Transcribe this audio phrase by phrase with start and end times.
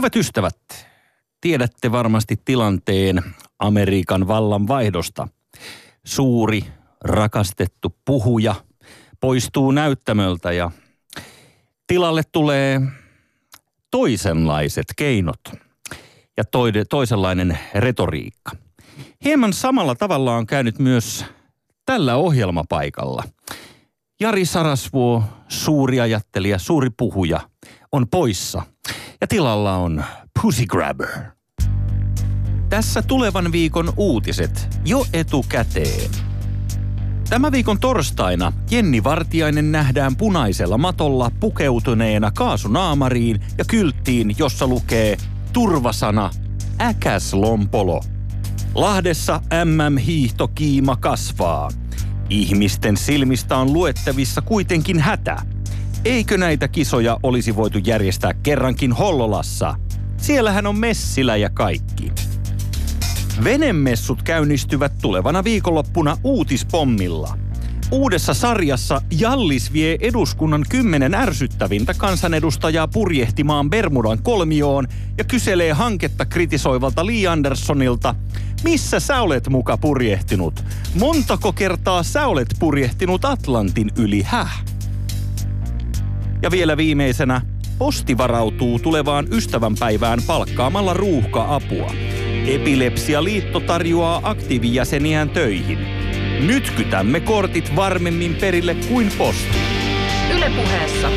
[0.00, 0.86] Hyvät ystävät,
[1.40, 3.22] tiedätte varmasti tilanteen
[3.58, 5.28] Amerikan vallan vaihdosta.
[6.04, 6.64] Suuri,
[7.04, 8.54] rakastettu puhuja
[9.20, 10.70] poistuu näyttämöltä ja
[11.86, 12.80] tilalle tulee
[13.90, 15.40] toisenlaiset keinot
[16.36, 18.52] ja toide, toisenlainen retoriikka.
[19.24, 21.24] Hieman samalla tavalla on käynyt myös
[21.86, 23.22] tällä ohjelmapaikalla.
[24.22, 27.40] Jari Sarasvuo, suuri ajattelija, suuri puhuja,
[27.92, 28.62] on poissa.
[29.20, 30.04] Ja tilalla on
[30.42, 31.08] Pussy Grabber.
[32.68, 36.10] Tässä tulevan viikon uutiset jo etukäteen.
[37.30, 45.16] Tämä viikon torstaina Jenni Vartiainen nähdään punaisella matolla pukeutuneena kaasunaamariin ja kylttiin, jossa lukee
[45.52, 46.30] turvasana
[46.80, 48.00] äkäslompolo.
[48.74, 51.70] Lahdessa MM-hiihtokiima kasvaa.
[52.30, 55.42] Ihmisten silmistä on luettavissa kuitenkin hätä.
[56.04, 59.74] Eikö näitä kisoja olisi voitu järjestää kerrankin Hollolassa?
[60.16, 62.12] Siellähän on messilä ja kaikki.
[63.44, 67.38] Venemessut käynnistyvät tulevana viikonloppuna uutispommilla.
[67.92, 74.88] Uudessa sarjassa Jallis vie eduskunnan kymmenen ärsyttävintä kansanedustajaa purjehtimaan Bermudan kolmioon
[75.18, 78.14] ja kyselee hanketta kritisoivalta Lee Andersonilta,
[78.64, 80.64] missä sä olet muka purjehtinut?
[80.94, 84.64] Montako kertaa sä olet purjehtinut Atlantin yli, häh?
[86.42, 87.40] Ja vielä viimeisenä,
[87.78, 91.92] Posti varautuu tulevaan ystävänpäivään palkkaamalla ruuhka-apua.
[92.46, 95.78] Epilepsia-liitto tarjoaa aktiivijäseniään töihin.
[96.46, 99.58] Nyt kytämme kortit varmemmin perille kuin posti.
[100.36, 101.10] Ylepuheessa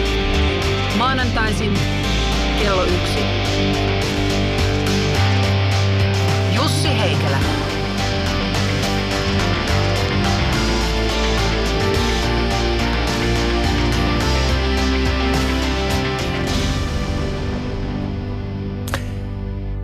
[0.98, 1.74] maanantaisin
[2.60, 3.20] kello yksi.
[6.56, 7.38] Jussi Heikelä.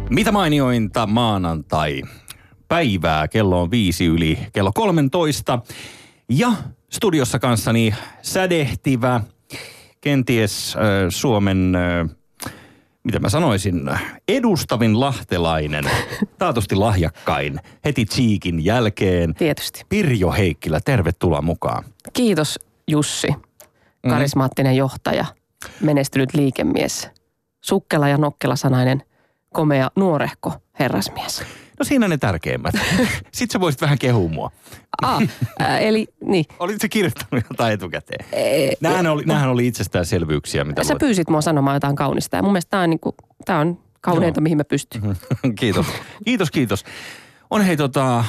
[0.09, 2.01] Mitä mainiointa maanantai?
[2.70, 5.59] Päivää, kello on viisi yli kello 13.
[6.30, 6.53] Ja
[6.90, 9.22] studiossa kanssani sädehtivä,
[10.02, 12.09] kenties äh, Suomen, äh,
[13.03, 13.81] mitä mä sanoisin,
[14.28, 15.84] edustavin lahtelainen,
[16.40, 19.34] taatusti lahjakkain, heti Cheekin jälkeen.
[19.34, 19.85] Tietysti.
[19.90, 21.84] Pirjo Heikkilä, tervetuloa mukaan.
[22.13, 23.28] Kiitos Jussi,
[24.09, 25.25] karismaattinen johtaja,
[25.81, 27.09] menestynyt liikemies,
[27.62, 29.03] sukkela ja nokkela sanainen,
[29.53, 31.44] komea nuorehko herrasmies.
[31.79, 32.75] No siinä ne tärkeimmät.
[33.31, 34.51] Sitten sä voisit vähän kehua mua.
[35.01, 35.22] Ah,
[35.59, 36.45] ää, eli niin.
[36.59, 38.25] Olitko kirjoittanut jotain etukäteen?
[38.81, 41.00] Nämähän oli, nämähän oli itsestäänselvyyksiä, mitä Sä luet.
[41.00, 44.44] pyysit mua sanomaan jotain kaunista ja mun mielestä tämä on, niinku, tää on kauneinta, Joo.
[44.44, 45.01] mihin mä pystyn.
[45.59, 45.85] kiitos.
[46.25, 46.84] Kiitos, kiitos.
[47.50, 48.25] On hei tota,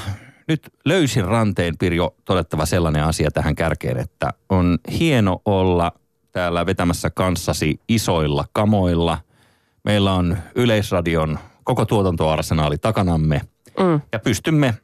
[0.49, 5.93] nyt löysin ranteen Pirjo todettava sellainen asia tähän kärkeen, että on hieno olla
[6.33, 9.19] täällä vetämässä kanssasi isoilla kamoilla.
[9.85, 11.39] Meillä on Yleisradion
[11.71, 13.41] koko tuotantoarsenaali takanamme
[13.81, 14.01] Mm.
[14.13, 14.75] ja pystymme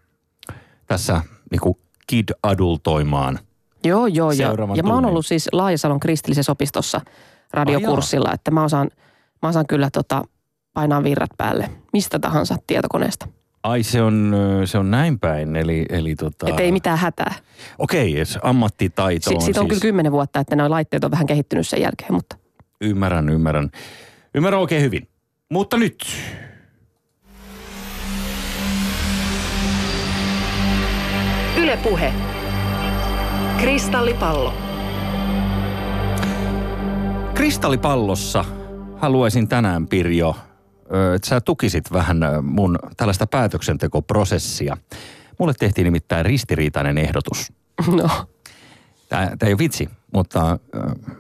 [0.86, 1.78] tässä niinku
[2.12, 3.38] kid-adultoimaan.
[3.84, 4.50] Joo, joo, joo.
[4.52, 5.04] Ja mä oon tunnin.
[5.04, 7.00] ollut siis Laajasalon kristillisessä opistossa
[7.52, 8.90] radiokurssilla, että mä osaan,
[9.42, 10.24] mä osaan kyllä tota,
[10.72, 13.28] painaa virrat päälle mistä tahansa tietokoneesta.
[13.62, 16.48] Ai se on, se on näin päin, eli, eli tota...
[16.48, 17.34] Että ei mitään hätää.
[17.78, 19.70] Okei, okay, ammattitaito on Si- siitä on siis...
[19.70, 22.36] kyllä kymmenen vuotta, että nuo laitteet on vähän kehittynyt sen jälkeen, mutta
[22.80, 23.70] Ymmärrän, ymmärrän.
[24.34, 25.08] Ymmärrän oikein hyvin.
[25.50, 26.06] Mutta nyt.
[31.76, 32.12] Ylepuhe.
[33.58, 34.54] Kristallipallo.
[37.34, 38.44] Kristallipallossa
[38.96, 40.36] haluaisin tänään, Pirjo,
[41.14, 44.76] että sä tukisit vähän mun tällaista päätöksentekoprosessia.
[45.38, 47.52] Mulle tehtiin nimittäin ristiriitainen ehdotus.
[47.96, 48.08] no,
[49.08, 50.58] Tämä ei ole vitsi, mutta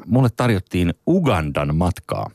[0.06, 2.30] mulle tarjottiin Ugandan matkaa.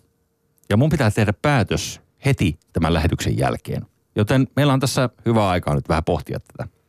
[0.69, 3.85] Ja mun pitää tehdä päätös heti tämän lähetyksen jälkeen.
[4.15, 6.80] Joten meillä on tässä hyvä aikaa nyt vähän pohtia tätä.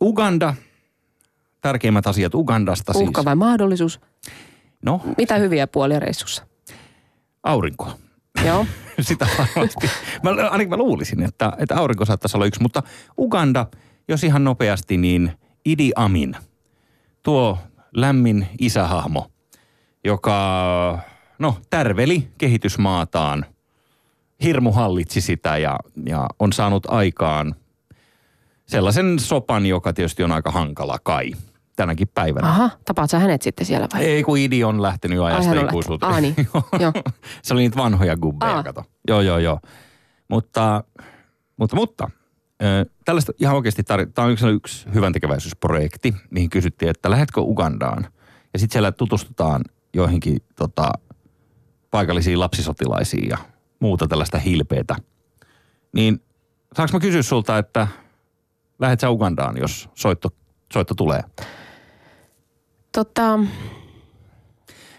[0.00, 0.54] Uganda,
[1.60, 3.24] tärkeimmät asiat Ugandasta uhka siis.
[3.24, 4.00] vai mahdollisuus?
[4.82, 6.46] No, Mitä hyviä puolia reissussa?
[7.42, 7.90] aurinko.
[8.46, 8.66] Joo.
[9.00, 9.90] Sitä varmasti.
[10.22, 12.62] Mä, ainakin mä luulisin, että, että aurinko saattaisi olla yksi.
[12.62, 12.82] Mutta
[13.18, 13.66] Uganda,
[14.08, 15.32] jos ihan nopeasti, niin
[15.64, 16.36] Idi Amin.
[17.22, 17.58] Tuo
[17.94, 19.30] lämmin isähahmo,
[20.04, 20.98] joka,
[21.38, 23.44] no, tärveli kehitysmaataan.
[24.42, 27.54] Hirmu hallitsi sitä ja, ja on saanut aikaan
[28.66, 31.32] sellaisen sopan, joka tietysti on aika hankala kai
[31.76, 32.48] tänäkin päivänä.
[32.48, 34.04] Aha, tapaat sä hänet sitten siellä vai?
[34.04, 36.12] Ei, kun Idi on lähtenyt ajasta on ikuisuuteen.
[36.12, 36.34] Ah, niin.
[36.80, 36.92] Joo.
[37.42, 38.62] Se oli niitä vanhoja gubbeja, Aa.
[38.62, 38.84] kato.
[39.08, 39.60] Joo, joo, joo.
[40.28, 40.84] Mutta,
[41.56, 42.10] mutta, mutta
[43.04, 48.06] tällaista ihan oikeasti, tar- tämä on yksi, yksi hyvän tekeväisyysprojekti, mihin kysyttiin, että lähetkö Ugandaan?
[48.52, 49.62] Ja sitten siellä tutustutaan
[49.94, 50.92] joihinkin tota,
[51.90, 53.38] paikallisiin lapsisotilaisiin ja
[53.80, 54.96] muuta tällaista hilpeetä.
[55.92, 56.22] Niin
[56.76, 57.88] saanko mä kysyä sulta, että
[58.78, 60.28] lähdet sä Ugandaan, jos soitto,
[60.72, 61.22] soitto tulee?
[62.92, 63.38] Tota,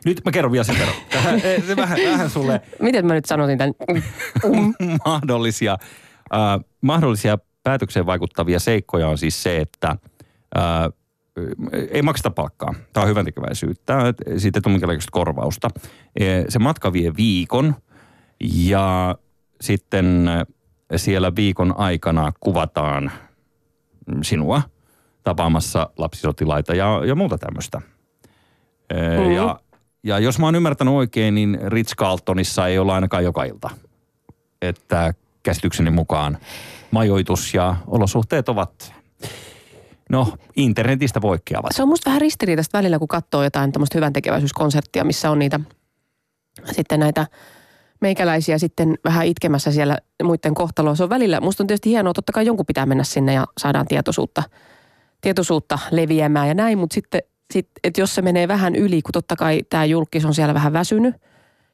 [0.06, 0.96] Nyt mä kerron vielä sen verran.
[1.16, 3.74] Vähän, eh, vähän, vähän sulle miten mä nyt sanoisin tämän?
[5.06, 5.78] mahdollisia,
[6.34, 9.90] äh, mahdollisia päätökseen vaikuttavia seikkoja on siis se, että
[10.58, 10.66] äh,
[11.92, 12.74] ei makseta palkkaa.
[12.94, 13.98] Tämä on hyvän tekeväisyyttä.
[14.38, 15.70] Siitä ei tule minkäänlaista korvausta.
[16.20, 17.76] Eh, Se matka vie viikon
[18.40, 19.16] ja
[19.62, 20.30] sitten
[20.96, 23.12] siellä viikon aikana kuvataan
[24.22, 24.62] sinua
[25.24, 27.82] tapaamassa lapsisotilaita ja, ja muuta tämmöistä.
[28.94, 29.32] Mm-hmm.
[29.32, 29.60] Ja,
[30.04, 33.70] ja jos mä oon ymmärtänyt oikein, niin Ritz-Carltonissa ei olla ainakaan joka ilta.
[34.62, 35.14] Että
[35.44, 36.38] käsitykseni mukaan
[36.92, 38.94] majoitus ja olosuhteet ovat,
[40.10, 41.72] no, internetistä poikkeavat.
[41.76, 45.60] Se on musta vähän ristiriitaista välillä, kun katsoo jotain tämmöistä hyvän tekeväisyyskonserttia, missä on niitä
[46.72, 47.28] sitten näitä
[48.02, 50.96] meikäläisiä sitten vähän itkemässä siellä muiden kohtaloa.
[50.96, 53.88] Se on välillä, musta on tietysti hienoa, totta kai jonkun pitää mennä sinne ja saadaan
[53.88, 54.44] tietoisuutta,
[55.22, 57.22] tietoisuutta leviämään ja näin, mutta sitten,
[57.54, 60.74] sit, että jos se menee vähän yli, kun totta kai tämä julkis on siellä vähän
[60.74, 61.16] väsynyt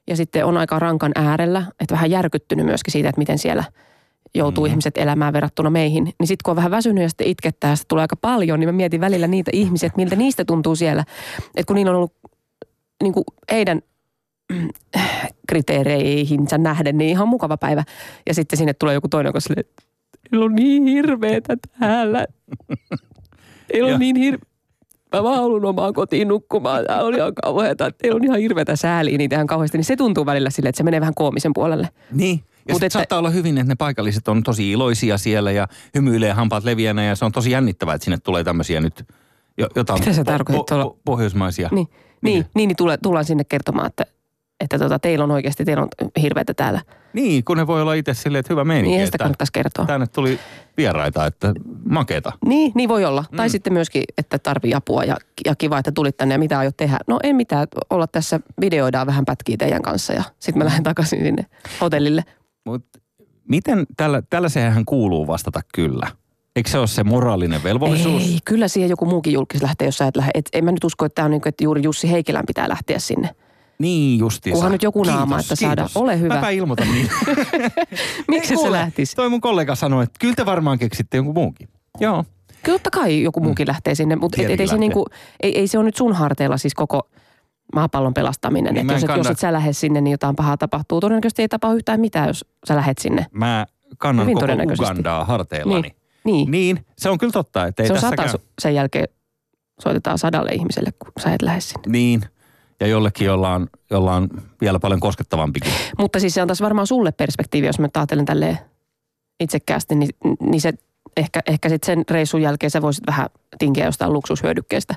[0.08, 3.64] ja sitten on aika rankan äärellä, että vähän järkyttynyt myöskin siitä, että miten siellä
[4.36, 4.70] joutuu mm.
[4.70, 6.04] ihmiset elämään verrattuna meihin.
[6.04, 8.68] Niin sitten kun on vähän väsynyt ja sitten itkettää ja sitä tulee aika paljon, niin
[8.68, 11.04] mä mietin välillä niitä ihmisiä, että miltä niistä tuntuu siellä.
[11.56, 12.14] Että kun niillä on ollut
[13.04, 13.82] niin kuin heidän
[15.50, 17.84] kriteereihinsä nähden, niin ihan mukava päivä.
[18.28, 19.40] Ja sitten sinne tulee joku toinen, joka
[20.30, 22.26] teillä on niin hirveetä täällä.
[23.74, 23.90] Joo.
[23.94, 24.46] on niin hirveä.
[25.16, 26.86] Mä vaan haluan omaan kotiin nukkumaan.
[26.88, 27.92] Tää on ihan kauheata.
[27.92, 29.78] Teillä on ihan hirveätä sääliä niitä ihan kauheasti.
[29.78, 31.90] Niin se tuntuu välillä silleen, että se menee vähän koomisen puolelle.
[32.12, 32.40] Niin.
[32.68, 36.32] Ja Mut että- saattaa olla hyvin, että ne paikalliset on tosi iloisia siellä ja hymyilee
[36.32, 39.04] hampaat leviänä ja se on tosi jännittävää, että sinne tulee tämmöisiä nyt
[39.58, 40.96] jo- jotain Mitä sä tarkoitat tuolla?
[41.06, 41.70] pohjoismaisia.
[41.72, 41.88] Niin,
[42.22, 44.06] niin, niin, niin tullaan sinne kertomaan, että,
[44.64, 45.90] että tota, teillä on oikeasti, teillä on
[46.22, 46.82] hirveätä täällä.
[47.14, 48.98] Niin, kun ne voi olla itse silleen, että hyvä meininki.
[48.98, 49.86] Niin, sitä kannattaisi kertoa.
[49.86, 50.40] tänne tuli
[50.78, 51.54] vieraita, että
[51.90, 52.32] makeeta.
[52.46, 53.26] Niin, niin voi olla.
[53.32, 53.38] Mm.
[53.38, 56.78] Tai sitten myöskin, että tarvii apua ja, ja kiva, että tulit tänne ja mitä aiot
[56.78, 57.00] tehdä.
[57.08, 61.24] No ei mitään, olla tässä, videoidaan vähän pätkiä teidän kanssa ja sitten mä lähden takaisin
[61.24, 61.46] sinne
[61.82, 62.24] hotellille.
[62.66, 62.86] Mut
[63.50, 66.08] miten tällä, tällaiseenhan kuuluu vastata kyllä?
[66.56, 68.24] Eikö se ole se moraalinen velvollisuus?
[68.24, 70.32] Ei, kyllä siihen joku muukin julkis lähtee, jos sä et lähde.
[70.34, 72.70] Et, en mä nyt usko, että, tää on niin kuin, että juuri Jussi Heikelän pitää
[72.70, 73.30] lähteä sinne.
[73.84, 74.56] Niin justiinsa.
[74.56, 75.98] Kunhan nyt joku Kiitos, naama, että saadaan- kiitos.
[75.98, 76.36] ole hyvä.
[76.36, 77.10] Mäpä ilmoitan niin.
[78.28, 79.16] Miksi se lähtisi?
[79.16, 81.70] Toi mun kollega sanoi, että kyllä te varmaan keksitte jonkun muunkin.
[82.00, 82.26] Joo.
[82.64, 85.06] Kyllä totta kai joku muukin lähtee sinne, mutta et, et, ei, se niinku,
[85.44, 87.10] ei, ei se ole nyt sun harteilla siis koko
[87.76, 88.74] maapallon pelastaminen.
[88.74, 91.00] Niin Niin en jos, et, jos et sä lähde sinne, niin jotain pahaa tapahtuu.
[91.00, 93.26] Todennäköisesti ei tapahdu yhtään mitään, jos sä lähet sinne.
[93.32, 93.66] Mä
[93.98, 94.74] kannan Hyvin koko.
[94.84, 95.82] Ugandaa harteillani.
[95.82, 95.94] Niin.
[96.24, 98.48] Niin, Niin, se on kyllä totta, että ei se on sata, tässäkään...
[98.62, 99.08] sen jälkeen
[99.82, 101.84] soitetaan sadalle ihmiselle, kun sä et lähde sinne.
[101.88, 102.22] Niin,
[102.80, 104.30] ja jollekin, jolla on, jolla on
[104.62, 105.74] vielä paljon koskettavampikin.
[105.98, 108.58] Mutta siis se on taas varmaan sulle perspektiivi, jos mä ajattelen tälleen
[109.40, 110.10] itsekkäästi, niin,
[110.40, 110.74] niin se
[111.18, 113.30] ehkä, ehkä sitten sen reissun jälkeen sä voisit vähän
[113.60, 114.96] tinkiä jostain luksushyödykkeestä.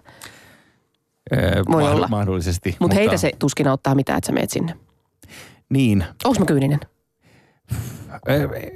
[1.32, 2.08] Öö, Voi mahd- olla.
[2.08, 2.68] Mahdollisesti.
[2.70, 4.74] Mutta Mut heitä se tuskin auttaa mitään, että sä meet sinne.
[5.68, 6.04] Niin.
[6.24, 6.80] Onko mä kyyninen?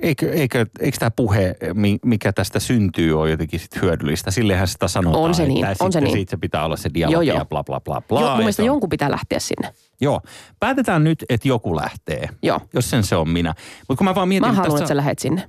[0.03, 4.31] Eikö, eikö, eikö tämä puhe, mi- mikä tästä syntyy, ole jotenkin sit hyödyllistä?
[4.31, 6.13] Sillehän sitä sanotaan, On se niin, että on se niin.
[6.13, 7.37] siitä se pitää olla se dialogi Joo, joo.
[7.39, 8.21] ja bla bla bla bla.
[8.21, 9.73] Jo, ja mun mielestä on- jonkun pitää lähteä sinne.
[10.01, 10.21] Joo.
[10.61, 12.29] Päätetään nyt, että joku lähtee.
[12.43, 12.61] Joo.
[12.75, 13.55] Jos sen se on minä.
[13.89, 14.49] Mutta kun mä vaan mietin...
[14.49, 15.41] Mä haluan, tässä- että sä lähet sinne.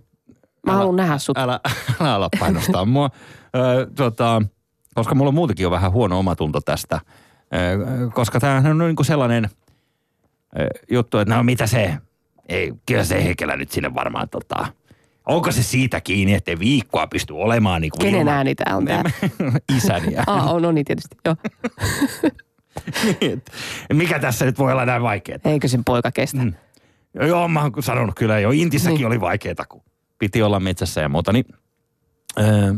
[0.65, 1.37] Mä Älä- haluan nähdä sut.
[1.37, 1.59] Älä,
[2.01, 3.09] älä ala painostaa mua.
[3.55, 4.41] Ö, tota,
[4.93, 6.99] koska mulla on muutenkin jo vähän huono omatunto tästä.
[7.53, 9.49] Ö, koska tämähän on niin kuin sellainen
[10.91, 11.97] juttu, että no mitä se,
[12.51, 14.65] ei, kyllä se Heikelä nyt sinne varmaan tota,
[15.25, 18.85] onko se siitä kiinni, ettei viikkoa pysty olemaan niin kuin Kenen ilman- ääni tää on
[18.85, 19.03] tää?
[19.77, 20.23] Isäni ääni.
[20.27, 21.15] Aa, on, on niin tietysti.
[21.25, 21.35] Joo.
[23.21, 23.51] Et
[23.93, 25.39] Mikä tässä nyt voi olla näin vaikeaa?
[25.45, 26.37] Eikö sen poika kestä?
[26.43, 26.53] Mm.
[27.27, 28.51] Joo, mä oon sanonut kyllä jo.
[28.51, 29.07] Intissäkin Niin.
[29.07, 29.81] oli vaikeeta, kun
[30.19, 31.33] piti olla metsässä ja muuta.
[31.33, 31.45] Niin,
[32.39, 32.73] öö,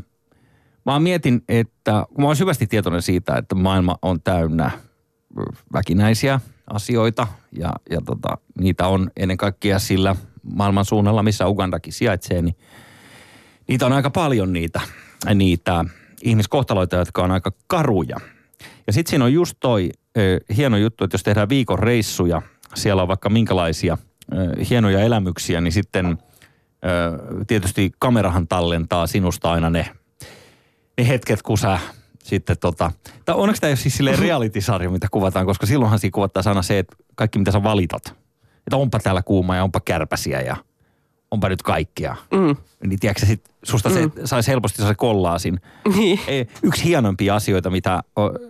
[0.86, 4.72] mä mietin, että kun mä oon syvästi tietoinen siitä, että maailma on täynnä
[5.74, 10.16] väkinäisiä asioita ja, ja tota, niitä on ennen kaikkea sillä
[10.56, 12.56] maailman suunnalla, missä Ugandakin sijaitsee, niin
[13.68, 14.82] niitä on aika paljon niitä,
[15.36, 15.86] niitä
[16.24, 18.18] ihmiskohtaloita, jotka on aika karuja.
[18.88, 22.42] Ja sitten siinä on just toi ö, hieno juttu, että jos tehdään viikon reissuja,
[22.76, 23.98] siellä on vaikka minkälaisia
[24.34, 26.18] ö, hienoja elämyksiä, niin sitten ö,
[27.48, 29.90] tietysti kamerahan tallentaa sinusta aina ne,
[30.98, 31.80] ne hetket, kun sä
[32.24, 32.92] sitten tota,
[33.26, 36.62] tai onneksi tämä ei ole siis silleen reality-sarja, mitä kuvataan, koska silloinhan siinä kuvataan aina
[36.62, 38.06] se, että kaikki mitä sä valitat.
[38.68, 40.58] Että onpa täällä kuuma ja onpa kärpäsiä ja
[41.32, 42.16] onpa nyt kaikkea.
[42.32, 42.56] Mm.
[42.88, 45.60] Niin tiedätkö, sit susta se saisi helposti se kollaasin.
[45.96, 46.20] Niin.
[46.64, 48.04] Yksi hienompia asioita, mitä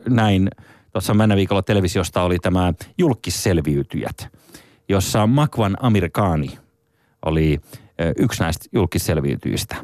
[0.10, 0.50] näin
[0.92, 4.28] tuossa mennä viikolla televisiosta oli tämä julkisselviytyjät.
[4.90, 6.58] jossa Makvan Amerikaani
[7.26, 7.60] oli
[8.18, 9.76] yksi näistä julkisselviytyjistä.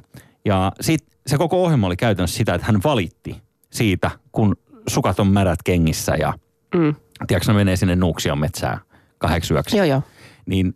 [0.46, 4.56] Ja sit, se koko ohjelma oli käytännössä sitä, että hän valitti siitä, kun
[4.88, 6.34] sukat on märät kengissä ja
[6.76, 6.96] Mm.
[7.28, 8.80] tiedätkö, ne menee sinne Nuuksion metsään
[9.18, 9.78] kahdeksi yöksi.
[9.78, 10.02] Joo, joo.
[10.46, 10.76] Niin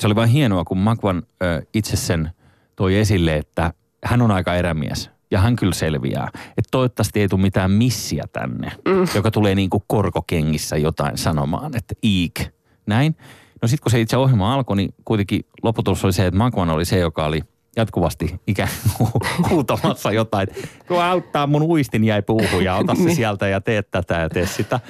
[0.00, 2.30] se oli vain hienoa, kun Makvan ö, itse sen
[2.76, 3.72] toi esille, että
[4.04, 6.28] hän on aika erämies ja hän kyllä selviää.
[6.34, 9.06] Että toivottavasti ei tule mitään missiä tänne, mm.
[9.14, 12.40] joka tulee niin kuin korkokengissä jotain sanomaan, että iik,
[12.86, 13.16] näin.
[13.62, 16.84] No sitten kun se itse ohjelma alkoi, niin kuitenkin lopputulos oli se, että Makvan oli
[16.84, 17.42] se, joka oli
[17.76, 19.10] jatkuvasti ikään kuin
[19.50, 20.48] huutamassa jotain.
[20.88, 23.16] Kun auttaa mun uistin jäi puuhun ja ota se Niin.
[23.16, 24.80] sieltä ja tee tätä ja tee sitä.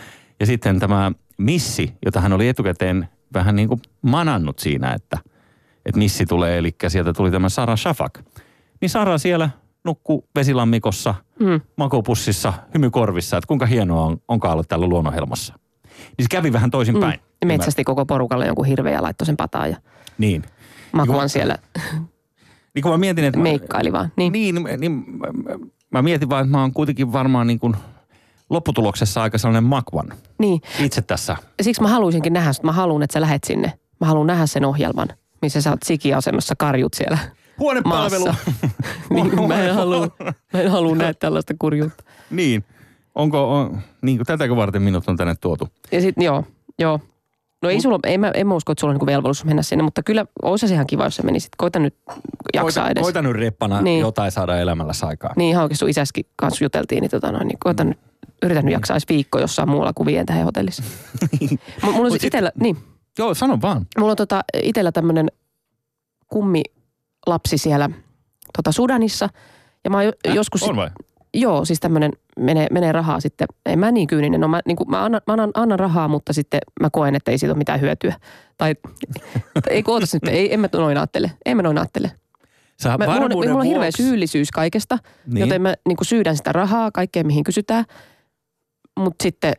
[0.40, 5.18] Ja sitten tämä missi, jota hän oli etukäteen vähän niin kuin manannut siinä, että,
[5.86, 8.18] että missi tulee, eli sieltä tuli tämä Sara Shafak.
[8.80, 9.50] Niin Sara siellä
[9.84, 11.60] nukkuu vesilammikossa, Mm.
[11.76, 15.54] makupussissa, hymykorvissa, että kuinka hienoa on, onkaan olla täällä luonnonhelmassa.
[15.98, 17.20] Niin se kävi vähän toisinpäin.
[17.44, 17.48] Mm.
[17.48, 19.76] Metsästi koko porukalle jonkun hirveä ja laittoi sen pataan ja
[20.18, 20.42] Niin.
[20.92, 21.56] Makuan siellä
[22.74, 23.40] Niin kun mä mietin, että...
[23.40, 24.12] meikkaili vaan.
[24.16, 24.32] Niin.
[24.32, 25.26] Niin, niin mä,
[25.90, 27.76] mä- mietin vaan, että mä oon kuitenkin varmaan niin kuin
[28.50, 30.60] lopputuloksessa aika sellainen makvan niin.
[30.78, 31.36] itse tässä.
[31.62, 33.72] Siksi mä haluaisinkin nähdä, että mä haluan, että sä lähet sinne.
[34.00, 35.08] Mä haluan nähdä sen ohjelman,
[35.42, 37.18] missä sä oot sikiasennossa karjut siellä
[37.58, 38.24] Huonepalvelu.
[39.10, 40.08] niin, mä en halua,
[40.52, 42.04] mä en halua nähdä tällaista kurjuutta.
[42.30, 42.64] niin.
[43.14, 45.68] Onko, on, niin kuin tätäkö varten minut on tänne tuotu?
[45.92, 46.44] Ja sit, joo,
[46.78, 47.00] joo.
[47.62, 49.82] No ei sulla, ei mä, en mä usko, että sulla on niinku velvollisuus mennä sinne,
[49.82, 51.50] mutta kyllä olisi se ihan kiva, jos sä menisit.
[51.56, 51.94] Koita nyt
[52.54, 53.02] jaksaa koita, edes.
[53.02, 54.00] Koita nyt reppana niin.
[54.00, 55.32] Jotain saada elämällä aikaa.
[55.36, 57.98] Niin ihan oikein sun isäskin kanssa juteltiin, niin, tota noin, niin koita nyt,
[58.42, 60.82] yritä nyt jaksaa edes viikko jossain muualla kuin vien tähän hotellissa.
[61.82, 62.76] M- mulla on sit- itellä, niin,
[63.18, 63.86] Joo, sano vaan.
[63.98, 65.26] mulla on tota, itellä tämmönen
[66.28, 67.90] kummilapsi siellä
[68.56, 69.28] tota Sudanissa.
[69.84, 70.62] Ja mä oon jo, joskus...
[70.62, 70.90] On vai?
[71.34, 73.48] Joo, siis tämmöinen menee, menee rahaa sitten.
[73.66, 74.40] En mä niin kyyninen.
[74.40, 77.38] No mä, niin mä, annan, mä annan, annan, rahaa, mutta sitten mä koen, että ei
[77.38, 78.14] siitä ole mitään hyötyä.
[78.58, 78.74] Tai
[79.70, 81.30] ei kootas nyt, ei, en mä noin ajattele.
[81.46, 82.12] En mä noin ajattele.
[82.82, 85.40] Sä Mä, mulla, on, mulla on hirveä syyllisyys kaikesta, Niin.
[85.40, 87.84] joten mä niin syydän sitä rahaa kaikkeen, mihin kysytään.
[89.00, 89.52] Mutta sitten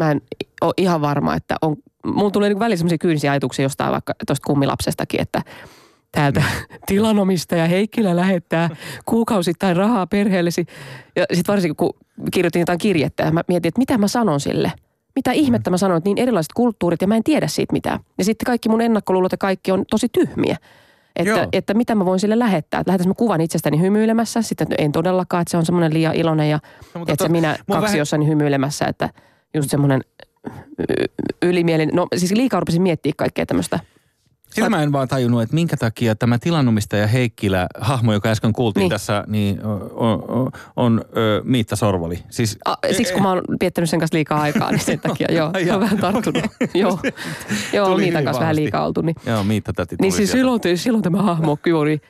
[0.00, 0.20] mä en
[0.60, 4.46] ole ihan varma, että on, mulla tulee niin välillä sellaisia kyynisiä ajatuksia jostain vaikka tuosta
[4.46, 5.42] kummilapsestakin, että
[6.12, 6.42] täältä
[6.86, 8.70] tilanomistaja Heikkilä lähettää
[9.04, 10.66] kuukausittain rahaa perheellesi.
[11.16, 11.94] Ja sitten varsinkin kun
[12.32, 14.72] kirjoitin jotain kirjettä ja mä mietin, että mitä mä sanon sille.
[15.16, 18.00] Mitä ihmettä mä sanon, että niin erilaiset kulttuurit ja mä en tiedä siitä mitään.
[18.18, 20.56] Ja sitten kaikki mun ennakkoluulot ja kaikki on tosi tyhmiä.
[21.24, 21.36] Joo.
[21.36, 22.80] Että, että mitä mä voin sille lähettää.
[22.80, 24.42] Että lähetäis mä kuvan itsestäni hymyilemässä.
[24.42, 26.58] Sitten en todellakaan, että se on semmoinen liian iloinen ja
[26.94, 28.84] No, että se minä mun kaksiossani hymyilemässä.
[28.84, 29.10] Että
[29.54, 30.00] just semmoinen
[31.42, 31.94] ylimielinen.
[31.94, 33.78] No siis liikaa rupesin miettiä kaikkea tämmöistä.
[34.50, 38.80] Sitä mä en vaan tajunnut, että minkä takia tämä tilanomistaja Heikkilä, hahmo, joka äsken kuultiin
[38.80, 38.84] niin.
[38.84, 38.90] Niin.
[38.90, 42.18] tässä, niin on, on, on ö, Miitta Sorvali.
[42.30, 45.50] Siis, A, siksi kun mä oon viettänyt sen kanssa liikaa aikaa, niin sen takia joo,
[45.66, 45.76] jaa.
[45.76, 46.44] on vähän tarttunut.
[46.74, 46.98] joo,
[47.72, 49.00] joo Tuli Miitan hyvin kanssa vähän liikaa oltu.
[49.00, 52.00] Niin, joo, Miitta täti tuli niin siis silloin, silloin tämä hahmo kyllä oli,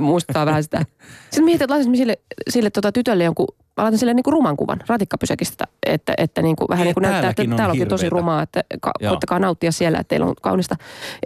[0.00, 0.84] muistuttaa vähän sitä.
[1.24, 2.18] Sitten mietin, että laitan sille,
[2.50, 6.84] sille tota tytölle jonkun, mä laitan sille niinku ruman kuvan ratikkapysäkistä, että, että niinku, vähän
[6.84, 9.10] Niin, niin kuin näyttää, että on täällä onkin tosi rumaa, että ka, Joo.
[9.10, 10.76] koittakaa nauttia siellä, että teillä on kaunista.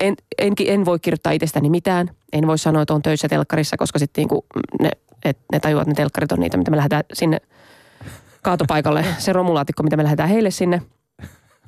[0.00, 3.98] En, en, en voi kirjoittaa itsestäni mitään, en voi sanoa, että on töissä telkkarissa, koska
[3.98, 4.46] sitten niinku
[4.80, 4.90] ne,
[5.24, 7.38] et, ne tajuavat, että ne telkkarit on niitä, mitä me lähdetään sinne
[8.42, 10.82] kaatopaikalle, se romulaatikko, mitä me lähdetään heille sinne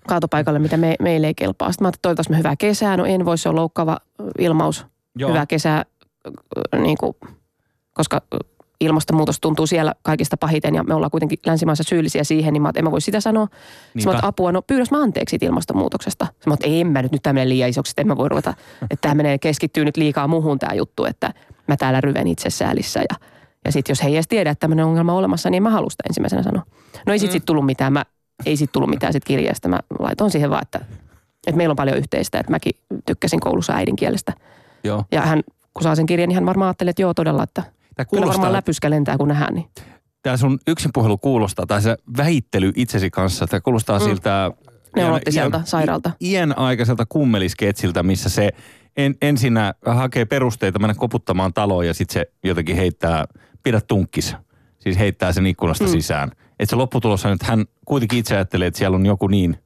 [0.06, 1.72] kaatopaikalle, mitä me, meille ei kelpaa.
[1.72, 2.96] Sitten mä ajattelin, että me hyvää kesää.
[2.96, 3.98] No en voi, se on loukkaava
[4.38, 4.86] ilmaus.
[5.16, 5.30] Joo.
[5.30, 5.84] Hyvää kesää,
[6.78, 7.16] niin kuin,
[7.94, 8.20] koska
[8.80, 12.84] ilmastonmuutos tuntuu siellä kaikista pahiten ja me ollaan kuitenkin länsimaissa syyllisiä siihen, niin mä en
[12.84, 13.44] mä voi sitä sanoa.
[13.44, 13.50] Mä
[13.94, 14.10] Niinpä.
[14.10, 16.26] ajattelin, apua, no pyydäs mä anteeksi siitä ilmastonmuutoksesta.
[16.26, 18.54] Sitten mä en mä nyt, nyt tämä menee liian isoksi, että en mä voi ruveta,
[18.82, 21.34] että tämä menee, keskittyy nyt liikaa muuhun tämä juttu, että
[21.68, 23.16] mä täällä ryven itsesäälissä ja
[23.64, 25.70] ja sitten jos he ei edes tiedä, että tämmöinen ongelma on olemassa, niin en mä
[25.70, 26.62] halua sitä ensimmäisenä sanoa.
[27.06, 27.32] No ei sit, Mm.
[27.32, 27.92] sit tullut mitään.
[27.92, 28.04] Mä,
[28.46, 29.68] ei sit tullut mitään sit kirjeestä.
[29.68, 30.80] Mä laitoin siihen vaan, että,
[31.46, 32.38] että meillä on paljon yhteistä.
[32.38, 32.72] Että mäkin
[33.06, 34.32] tykkäsin koulussa äidinkielestä.
[34.84, 35.04] Joo.
[35.12, 35.42] Ja hän,
[35.74, 38.32] kun saa sen kirjan, niin hän varmaan ajattelee, että joo todella, että Tämä kyllä kuulostaa,
[38.32, 39.54] varmaan läpyskä lentää, kun nähdään.
[39.54, 39.68] Niin.
[40.22, 44.04] tämä sun yksin puhelu kuulostaa, tai se väittely itsesi kanssa, tämä kuulostaa mm.
[44.04, 44.50] siltä...
[44.96, 46.10] Neurottiselta, iän- sairaalta.
[46.22, 48.48] Iän aikaiselta kummelisketsiltä, missä se
[48.96, 53.24] en, ensinnä hakee perusteita mennä koputtamaan taloon ja sitten se jotenkin heittää,
[53.62, 54.36] pidä tunkkis.
[54.78, 55.90] Siis heittää sen ikkunasta mm.
[55.90, 56.30] sisään.
[56.30, 59.56] Että se lopputulos on, että hän kuitenkin itse ajattelee, että siellä on joku niin,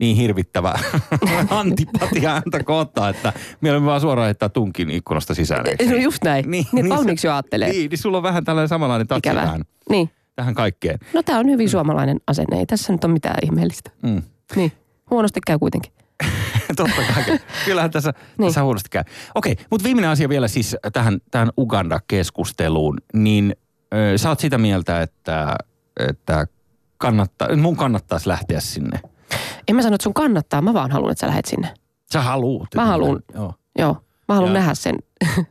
[0.00, 0.74] niin hirvittävä
[1.50, 5.66] antipatia häntä kohtaan, että mieluummin vaan suoraan heittää tunkin ikkunasta sisään.
[5.66, 6.02] eikö No niin?
[6.02, 6.50] just näin.
[6.50, 7.70] Niin, niin valmiiksi jo ajattelee.
[7.70, 10.10] Niin, niin sulla on vähän tällainen samanlainen tatsi tähän, Niin.
[10.36, 10.98] tähän kaikkeen.
[11.14, 12.58] No tämä on hyvin suomalainen asenne.
[12.58, 13.90] Ei tässä nyt ole mitään ihmeellistä.
[14.02, 14.22] Mm.
[14.56, 14.72] Niin.
[15.10, 15.92] Huonosti käy kuitenkin.
[16.76, 17.38] Totta kai.
[17.64, 18.48] Kyllähän tässä, Niin.
[18.48, 19.02] tässä huonosti käy.
[19.34, 22.98] Okei, mutta viimeinen asia vielä siis tähän, tähän Uganda-keskusteluun.
[23.14, 23.56] Niin
[23.94, 25.56] ö, sä oot sitä mieltä, että,
[26.08, 26.46] että
[26.98, 29.00] kannattaa, mun kannattaisi lähteä sinne.
[29.68, 31.74] En mä sano, että sun kannattaa, mä vaan haluan, että sä lähet sinne.
[32.12, 32.68] Sä haluut.
[32.74, 33.22] Mä haluun.
[33.34, 33.54] Joo.
[33.78, 33.96] Joo,
[34.28, 34.96] mä haluan nähdä sen,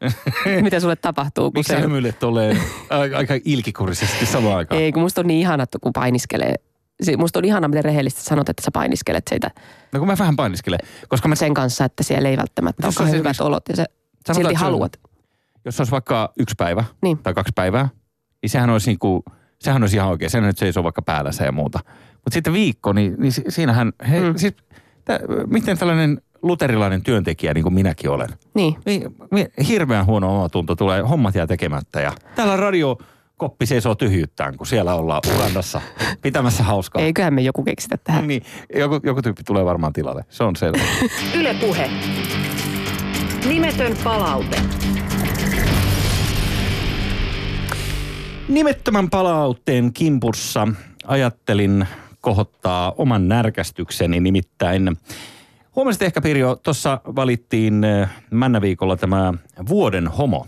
[0.61, 1.51] mitä sulle tapahtuu.
[1.55, 2.57] Miksi sä hymyilet tolleen
[3.17, 4.81] aika, ilkikurisesti samaan aikaan?
[4.81, 6.55] ei, kun musta on niin ihana, että kun painiskelee.
[7.03, 9.51] Se, musta on ihana, miten rehellisesti sanot, että sä painiskelet siitä
[9.93, 13.13] No kun mä vähän painiskelen, koska mä, sen kanssa, että siellä ei välttämättä ole hyvät
[13.15, 14.99] esimerkiksi- olot ja sä Sanotaan, silti että se haluat.
[15.65, 17.17] jos olisi vaikka yksi päivä Niin.
[17.17, 17.89] tai kaksi päivää,
[18.41, 19.23] niin sehän olisi, niinku,
[19.59, 20.31] sehän olisi ihan oikein.
[20.31, 21.79] Sehän nyt seisoo vaikka päällänsä ja muuta.
[22.25, 24.37] Mutta sitten viikko, niin, niin si- siinähän, he, Mm.
[24.37, 24.53] siis,
[25.05, 28.75] tä, miten tällainen luterilainen työntekijä, niin kuin minäkin olen, Niin.
[28.85, 32.97] niin hirveän huono omatunto tulee, hommat jää tekemättä ja täällä radio
[33.37, 35.81] koppi seisoo tyhjyttään, kun siellä ollaan Ugandassa
[36.21, 37.01] pitämässä hauskaa.
[37.01, 38.27] Eiköhän me joku keksitä tähän.
[38.27, 38.43] Niin,
[38.75, 40.77] joku, joku tyyppi tulee varmaan tilalle, se on selvä.
[41.39, 41.89] Yle Puhe.
[43.47, 44.61] Nimetön palaute.
[48.47, 50.67] Nimettömän palautteen kimpussa
[51.07, 51.87] ajattelin
[52.21, 54.97] kohottaa oman närkästykseni, nimittäin
[55.75, 57.81] huomasit ehkä Pirjo, tuossa valittiin
[58.31, 59.33] Männäviikolla tämä
[59.69, 60.47] vuoden homo.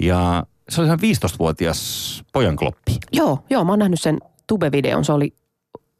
[0.00, 2.98] Ja se oli ihan 15-vuotias pojankloppi.
[3.12, 5.34] Joo, joo, mä oon nähnyt sen tube-videon, se oli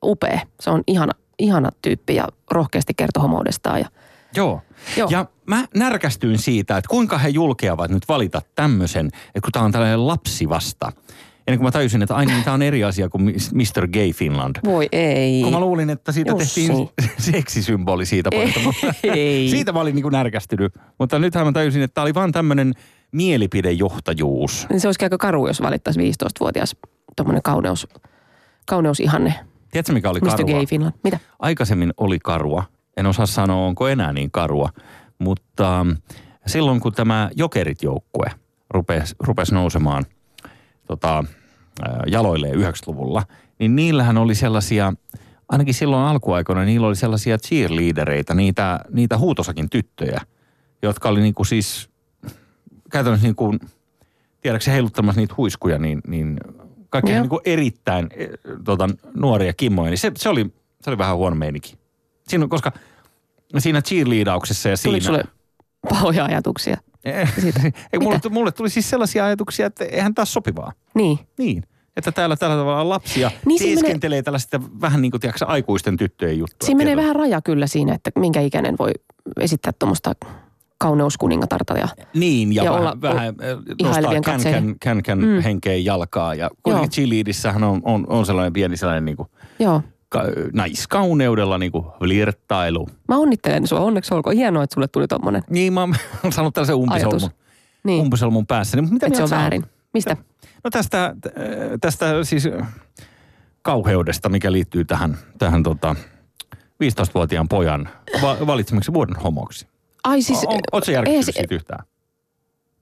[0.05, 0.41] upea.
[0.61, 3.81] Se on ihana, ihana tyyppi ja rohkeasti kertoi homoudestaan.
[3.81, 3.89] Ja,
[4.37, 4.61] Joo.
[4.97, 5.09] Joo.
[5.11, 9.73] Ja mä närkästyin siitä, että kuinka he julkeavat nyt valita tämmöisen, että kun tämä on
[9.73, 10.93] tällainen lapsi vasta.
[11.47, 13.89] Ennen kuin mä tajusin, että aina tämä on eri asia kuin Mr.
[13.89, 14.57] Gay Finland.
[14.65, 15.43] voi ei.
[15.43, 16.69] Kun mä luulin, että siitä Jussi.
[16.69, 18.31] tehtiin seksisymboli siitä
[18.65, 19.49] mutta Ei.
[19.55, 20.73] siitä mä olin niin kuin närkästynyt.
[20.99, 22.73] Mutta nythän mä tajusin, että tämä oli vaan tämmöinen
[23.13, 24.67] mielipidejohtajuus.
[24.71, 26.77] Niin se olisi aika karu, jos valittaisi 15-vuotias
[27.17, 27.89] tuommoinen kauneus,
[28.67, 29.35] kauneusihanne.
[29.71, 30.29] Tiedätkö, mikä oli Mr.
[30.29, 30.53] karua?
[30.53, 30.95] Gay Finland.
[31.05, 31.19] Mitä?
[31.39, 32.65] Aikaisemmin oli karua.
[32.97, 34.69] En osaa sanoa, onko enää niin karua.
[35.19, 35.91] Mutta ähm,
[36.47, 38.31] silloin, kun tämä Jokerit-joukkue
[38.71, 40.05] rupesi, rupesi nousemaan
[40.87, 41.25] tota,
[42.07, 43.23] jaloilleen 90-luvulla,
[43.59, 44.93] niin niillähän oli sellaisia,
[45.49, 50.21] ainakin silloin alkuaikoina, niillä oli sellaisia cheerleadereita, niitä, niitä huutosakin tyttöjä,
[50.83, 51.91] jotka oli niinku siis
[52.91, 53.61] käytännössä niin kuin,
[54.41, 56.41] tiedätkö heiluttamassa niitä huiskuja, niin, niin
[56.91, 57.21] kaikki Joo.
[57.21, 58.29] niin kuin erittäin eh,
[58.65, 60.47] tota, nuoria kimmoja, niin se, se, oli,
[60.83, 61.75] se oli vähän huono meininki.
[62.29, 62.73] Siinä, koska
[63.59, 65.19] siinä cheerleadauksessa ja Tuliko siinä...
[65.19, 65.35] sulle
[65.89, 66.77] pahoja ajatuksia?
[67.41, 67.61] Siitä?
[67.93, 68.29] Ei, mulle, Mitä?
[68.29, 70.73] mulle tuli siis sellaisia ajatuksia, että eihän taas sopivaa.
[70.95, 71.19] Niin.
[71.39, 71.63] Niin.
[71.97, 76.67] Että täällä tällä tavalla lapsia Niin teeskentelee tällaista vähän niin kuin tiedätkö, aikuisten tyttöjen juttua.
[76.67, 78.91] Siinä menee vähän raja kyllä siinä, että minkä ikäinen voi
[79.41, 80.13] esittää tuommoista
[80.79, 81.75] kauneuskuningatarta.
[81.79, 84.65] Ja, Niin, ja, Ja vähän, olla vähän äh, nostaa ihailevien kän, katseiden.
[84.65, 85.41] kän, kän, kän Mm.
[85.43, 86.35] henkeen jalkaa.
[86.35, 89.83] Ja kuitenkin cheerleadissähän on, on, on sellainen pieni sellainen niin kuin, joo.
[90.15, 90.23] Ka,
[90.53, 92.89] naiskauneudella niin kuin flirttailu.
[93.09, 93.81] Mä onnittelen sua.
[93.81, 94.37] Onneksi olkoon.
[94.37, 95.95] Hienoa, että sulle tuli tommonen Niin mä oon
[96.33, 97.31] saanut tällaisen umpisolmun.
[97.85, 98.77] Niin, umpisolmun päässä.
[98.77, 99.65] Niin, mitä että se on väärin.
[99.95, 100.17] Mistä?
[100.65, 101.35] No tästä, t-
[101.81, 102.69] tästä siis äh,
[103.63, 105.97] kauheudesta, mikä liittyy tähän, tähän tota
[106.57, 107.89] 15-vuotiaan pojan
[108.23, 109.67] va- valitsemiseksi vuoden homoksi.
[110.05, 110.45] Ai siis...
[110.73, 111.85] on, eihän järkyttynyt siitä yhtään?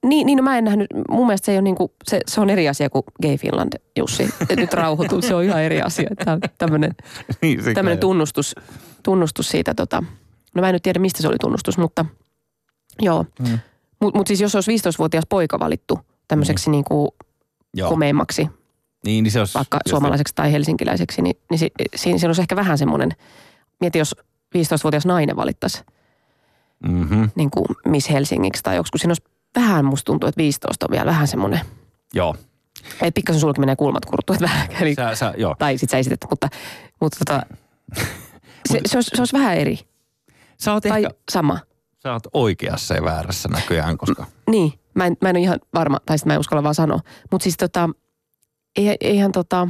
[0.06, 2.50] Niin, niin no mä en nähnyt, mun mielestä se, ei ole niinku, se, se on
[2.50, 4.28] eri asia kuin Gay Finland, Jussi.
[4.48, 6.10] Et nyt rauhoitu, se on ihan eri asia.
[6.24, 6.94] Tämä tämmöinen
[7.42, 8.54] niin, tunnustus,
[9.02, 10.02] tunnustus siitä, tota,
[10.54, 12.04] no mä en nyt tiedä mistä se oli tunnustus, mutta
[13.00, 13.26] joo.
[13.38, 13.58] Mm.
[14.00, 16.72] Mutta mut siis jos olisi 15-vuotias poika valittu tämmöiseksi niin.
[16.72, 17.14] niinku
[17.74, 17.90] Joo.
[17.90, 18.48] komeimmaksi,
[19.06, 22.56] Niin, niin se olisi, vaikka suomalaiseksi tai helsinkiläiseksi, niin, niin si, siinä, siinä olisi ehkä
[22.56, 23.10] vähän semmoinen,
[23.80, 24.16] mieti jos
[24.56, 25.84] 15-vuotias nainen valittaisi
[26.88, 29.24] Mhm, niin kuin Miss Helsingiksi tai joskus, siinä olisi
[29.56, 31.60] vähän musta tuntuu, että 15 on vielä vähän semmoinen,
[32.14, 32.36] Joo.
[32.92, 35.54] että pikkasen sulki menee kulmat kurttu, että vähän, eli, Sä, sä, joo.
[35.58, 36.48] tai sit sä esitet, mutta,
[37.00, 37.42] mutta tota,
[38.70, 39.78] se, se, olisi, se olisi vähän eri
[40.60, 41.58] Sä oot, tai ehkä, sama.
[42.02, 44.26] sä oot oikeassa ja väärässä näköjään, koska...
[44.50, 47.00] Niin, mä en, mä en ole ihan varma, tai sitten mä en uskalla vaan sanoa.
[47.30, 47.88] Mutta siis tota,
[48.76, 49.68] ei, eihän tota,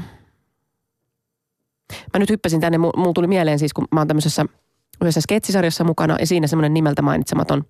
[2.13, 4.45] mä nyt hyppäsin tänne, mu- mulla tuli mieleen siis, kun mä oon tämmöisessä
[5.03, 7.65] yhdessä sketsisarjassa mukana, ja siinä semmoinen nimeltä mainitsematon,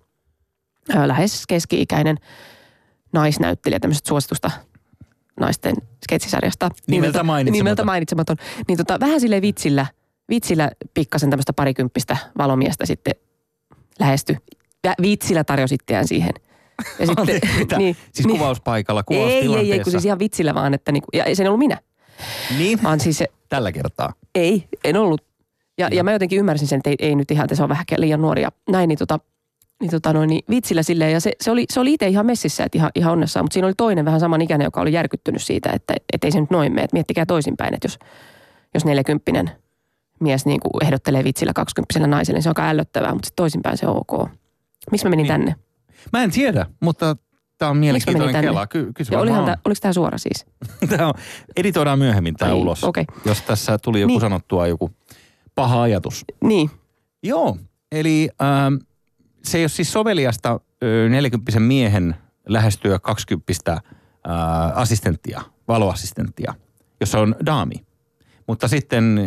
[1.05, 2.17] lähes keski-ikäinen
[3.13, 4.51] naisnäyttelijä tämmöisestä suositusta
[5.39, 6.69] naisten sketsisarjasta.
[6.87, 7.59] Nimeltä tota- mainitsematon.
[7.65, 8.37] Nimeltä mainitsematon.
[8.67, 9.85] Niin tota, vähän sille vitsillä,
[10.29, 13.13] vitsillä pikkasen tämmöistä parikymppistä valomiestä sitten
[13.99, 14.35] lähesty.
[14.83, 16.31] Ja vitsillä tarjosi itseään siihen.
[16.99, 17.75] Ja Anteeksi, mitä?
[18.13, 19.73] siis kuvauspaikalla, ei, ei, kuvaustilanteessa.
[19.73, 21.77] ei, kun siis ihan vitsillä vaan, että niinku, ja se ei ollut minä,
[22.57, 24.13] Niin, vaan siis se, tällä kertaa.
[24.35, 25.21] ei, en ollut.
[25.77, 27.85] Ja, ja mä jotenkin ymmärsin sen, että ei, ei nyt ihan, että se on vähän
[27.97, 28.51] liian nuoria.
[28.69, 29.19] Näin, niin, tota,
[29.83, 31.11] niin, tota noin, niin vitsillä silleen.
[31.11, 33.43] Ja se, se oli, se oli itse ihan messissä, että ihan, ihan onnessaan.
[33.43, 36.41] Mutta siinä oli toinen vähän saman ikäinen, joka oli järkyttynyt siitä, että et ei se
[36.41, 36.83] nyt noin mene.
[36.83, 37.99] Että miettikää toisinpäin, että jos,
[38.73, 39.31] jos 40
[40.19, 43.87] mies niin kuin ehdottelee vitsillä 20 naiselle, niin se on aika ällöttävää, mutta toisinpäin se
[43.87, 44.29] on ok.
[44.91, 45.27] Miksi mä menin Niin.
[45.31, 45.55] tänne?
[46.13, 47.15] Mä en tiedä, mutta
[47.57, 48.67] tämä on mielenkiintoinen kela.
[48.67, 50.45] Ky- Ja olihan tää, oliko tämä suora siis?
[50.97, 51.13] Tämä on,
[51.57, 52.83] editoidaan myöhemmin tämä ulos.
[52.83, 53.05] okei.
[53.25, 54.21] Jos tässä tuli joku Niin.
[54.21, 54.91] sanottua joku
[55.55, 56.25] paha ajatus.
[56.43, 56.69] Niin.
[57.23, 57.57] Joo,
[57.91, 58.75] eli ähm,
[59.43, 62.15] se ei ole siis soveliasta ö, 40 miehen
[62.49, 63.81] lähestyä 20 äh,
[64.75, 66.53] assistenttia, valoassistenttia,
[66.99, 67.75] jos on daami.
[68.47, 69.19] Mutta sitten,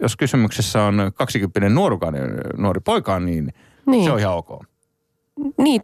[0.00, 3.52] jos kysymyksessä on 20 nuorukainen nuori poika, niin,
[3.86, 4.04] niin.
[4.04, 4.64] Se on ihan ok.
[5.58, 5.82] Niin,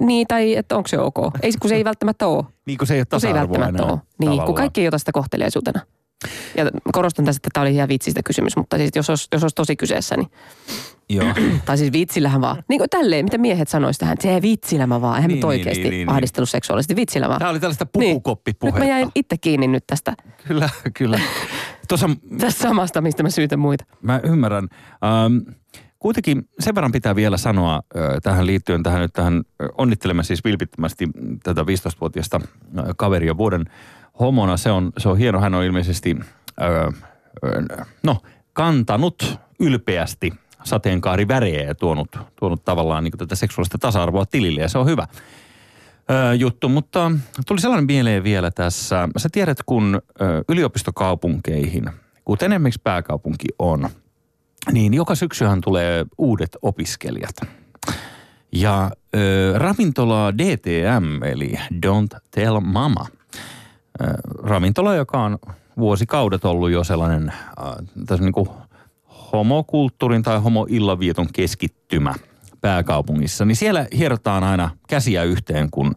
[0.00, 1.16] niin, tai että onko se ok?
[1.42, 2.44] Ei, kun se ei välttämättä ole.
[2.66, 3.98] Niin kuin se ei ole Kun se ei välttämättä ole.
[4.18, 5.80] Niin, kun kaikki ei ota sitä kohteliaisuutena.
[6.56, 9.54] Ja korostan tässä, että tämä oli ihan vitsistä kysymys, mutta siis jos olisi, jos olisi
[9.54, 10.30] tosi kyseessä, niin,
[11.08, 11.26] Joo.
[11.66, 12.62] tai siis vitsillähän vaan.
[12.68, 15.40] Niin kuin tälleen, mitä miehet sanoisivat tähän, että se vitsillä mä vaan, eihän Niin, niin,
[15.40, 17.38] niin, oikeasti niin, niin, niin, niin, ahdistellut seksuaalisesti, vitsillä vaan.
[17.38, 18.14] Tämä oli tällaista Niin.
[18.14, 18.80] pukukoppipuhetta.
[18.80, 20.14] Nyt mä jäin itse kiinni nyt tästä,
[20.48, 21.20] Kyllä, kyllä.
[21.88, 23.84] Tuossa tästä samasta, mistä mä syytän muita.
[24.02, 24.68] Mä ymmärrän.
[25.04, 25.36] Ähm,
[25.98, 30.44] kuitenkin sen verran pitää vielä sanoa äh, tähän liittyen, tähän nyt tähän äh, onnittelemme siis
[30.44, 31.08] vilpittömästi
[31.42, 32.40] tätä 15-vuotiaista
[32.78, 33.64] äh, kaveria vuoden
[34.20, 34.56] homona.
[34.56, 36.16] Se on, se on hieno, hän on ilmeisesti
[36.62, 36.68] äh,
[37.78, 38.22] äh, no,
[38.52, 40.32] kantanut ylpeästi
[40.64, 45.06] sateenkaarivärejä ja tuonut, tuonut tavallaan niin tätä seksuaalista tasa-arvoa tilille ja se on hyvä
[46.10, 47.12] ö, juttu, mutta
[47.46, 49.08] tuli sellainen mieleen vielä tässä.
[49.16, 51.84] Sä tiedät, kun ö, yliopistokaupunkeihin,
[52.24, 53.88] kuten esimerkiksi pääkaupunki on,
[54.72, 57.36] niin joka syksyhän tulee uudet opiskelijat.
[58.52, 61.54] Ja ö, ravintola DTM, eli
[61.86, 63.06] Don't Tell Mama,
[64.42, 65.38] ravintola, joka on
[65.78, 67.74] vuosikaudet ollut jo sellainen äh,
[68.06, 68.48] tässä niin kuin
[69.32, 72.14] homokulttuurin tai homoillavieton keskittymä
[72.60, 75.94] pääkaupungissa, niin siellä hierotaan aina käsiä yhteen, kun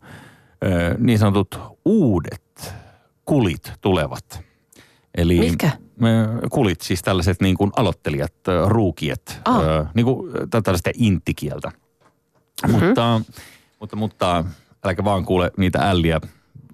[0.66, 2.74] ö, niin sanotut uudet
[3.26, 4.42] kulit tulevat.
[5.18, 5.72] Eli Mitkä?
[6.52, 8.34] kulit, siis tällaiset niin kuin aloittelijat,
[8.66, 9.60] ruukiet, Ah.
[9.62, 11.72] ö, niin kuin tä- tällaista intikieltä.
[12.68, 12.86] Mm-hmm.
[12.86, 13.22] Mutta,
[13.80, 14.44] mutta, mutta
[14.86, 16.22] äläkä vaan kuule niitä älliä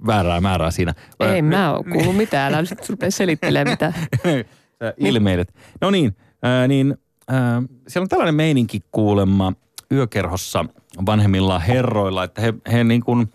[0.06, 0.94] väärää määrää siinä.
[1.20, 3.94] Ei mä oo kuullut mitään, älä nyt rupea selittelemään mitään.
[4.80, 5.54] Sä ilmeilet.
[5.82, 9.54] No niin, ää, niin ää, siellä on tällainen meininki kuulemma
[9.92, 10.66] yökerhossa
[11.06, 13.30] vanhemmilla herroilla, että he, he niin kuin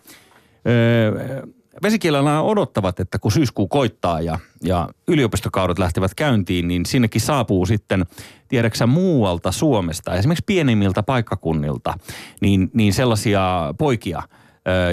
[0.65, 1.41] ää,
[1.83, 8.05] vesikielellä odottavat, että kun syyskuu koittaa ja, ja yliopistokaudet lähtevät käyntiin, niin sinnekin saapuu sitten,
[8.47, 11.93] tiedäksä muualta Suomesta, esimerkiksi pienimmiltä paikkakunnilta,
[12.41, 14.23] niin, niin sellaisia poikia,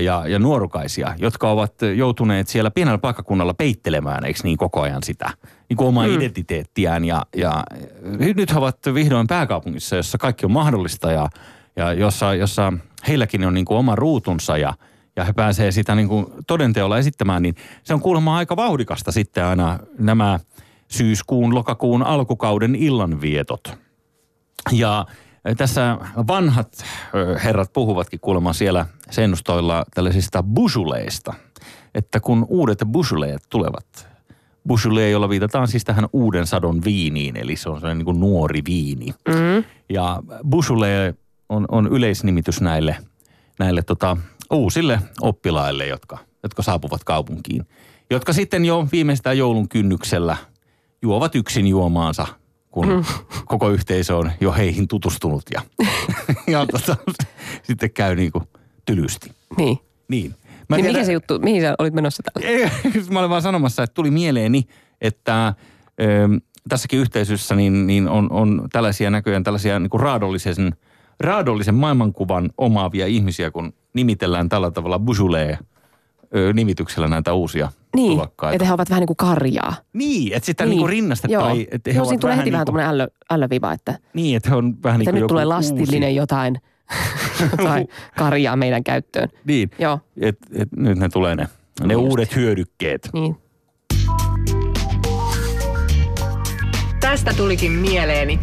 [0.03, 5.31] ja, ja nuorukaisia, jotka ovat joutuneet siellä pienellä paikkakunnalla peittelemään, eikö niin koko ajan sitä,
[5.69, 6.15] niin kuin omaa mm.
[6.15, 7.05] identiteettiään.
[7.05, 7.65] Ja, ja
[8.19, 11.29] nyt he ovat vihdoin pääkaupungissa, jossa kaikki on mahdollista ja,
[11.77, 12.73] ja jossa, jossa
[13.09, 14.75] heilläkin on niin kuin oma ruutunsa ja,
[15.17, 19.45] ja he pääsee sitä niin kuin todenteolla esittämään, niin se on kuulemma aika vauhdikasta sitten
[19.45, 20.41] aina nämä
[20.89, 23.79] syyskuun, lokakuun alkukauden illanvietot.
[24.73, 25.07] Ja
[25.55, 26.85] tässä vanhat
[27.45, 31.35] herrat puhuvatkin kuulemma siellä sennustoilla tällaisista busuleista,
[31.95, 34.09] että kun uudet busuleet tulevat,
[34.69, 38.61] busule, jolla viitataan siis tähän uuden sadon viiniin, eli se on sellainen niin kuin nuori
[38.69, 39.07] viini.
[39.29, 39.65] Mm.
[39.89, 41.15] Ja busule
[41.49, 42.97] on, on yleisnimitys näille,
[43.59, 44.17] näille tota,
[44.51, 47.67] uusille oppilaille, jotka, jotka saapuvat kaupunkiin.
[48.11, 50.37] Jotka sitten jo viimeistään joulun kynnyksellä
[51.03, 52.27] juovat yksin juomaansa,
[52.77, 53.05] kun mm.
[53.47, 55.63] koko yhteisö on jo heihin tutustunut ja,
[56.53, 56.97] ja tota,
[57.63, 58.45] sitten käy niin kuin
[58.87, 59.31] tylysti.
[59.57, 59.79] Niin.
[60.09, 60.35] Niin.
[60.69, 62.49] Mä niin mikä se juttu, mihin sä olit menossa tällä?
[62.49, 62.71] Ei,
[63.11, 64.65] mä olen vaan sanomassa, että tuli mieleeni,
[65.01, 65.55] että
[66.01, 66.29] ö,
[66.69, 70.77] tässäkin yhteisössä niin, niin on, on tällaisia näköjään tällaisia niin kuin raadollisen,
[71.21, 75.59] raadollisen maailmankuvan omaavia ihmisiä, kun nimitellään tällä tavalla bujulee
[76.55, 78.55] nimityksellä näitä uusia Niin, tulokkaita.
[78.55, 79.75] että he ovat vähän niin kuin karjaa.
[79.93, 80.77] Niin, että sitä niin.
[80.79, 81.57] niin rinnastetaan.
[81.59, 83.99] Joo, Että he Joo ovat siinä tulee heti niin vähän kuin- tämmöinen ällö, ällöviva, että,
[84.15, 86.17] Niin, että he on vähän niin kuin nyt joku tulee lastillinen uusi.
[86.17, 86.61] jotain,
[87.59, 89.29] jotain karjaa meidän käyttöön.
[89.45, 91.49] Niin, Joo, että et nyt ne tulee ne,
[91.85, 92.05] ne Just.
[92.11, 93.09] uudet hyödykkeet.
[93.13, 93.37] niin.
[97.01, 98.39] Tästä tulikin mieleeni.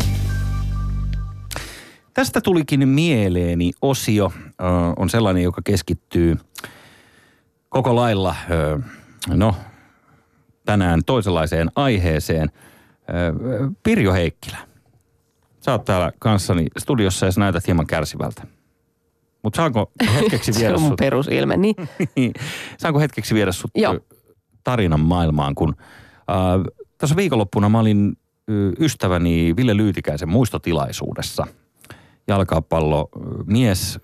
[2.13, 4.63] Tästä tulikin mieleeni osio, ö,
[4.97, 6.37] on sellainen, joka keskittyy
[7.69, 8.79] koko lailla, ö,
[9.27, 9.55] no
[10.65, 12.51] tänään toisenlaiseen aiheeseen.
[13.83, 14.57] Pirjo Heikkilä,
[15.61, 18.43] sä oot täällä kanssani studiossa ja sä näytät hieman kärsivältä.
[19.43, 21.57] Mutta saanko hetkeksi viedä sut, perusilme,
[22.15, 22.33] niin.
[22.77, 23.99] saanko hetkeksi viedä sut Joo.
[24.63, 28.17] tarinan maailmaan, kun äh, tuossa viikonloppuna mä olin
[28.79, 31.47] ystäväni Ville Lyytikäisen muistotilaisuudessa–
[32.27, 33.09] jalkapallo
[33.45, 33.99] mies,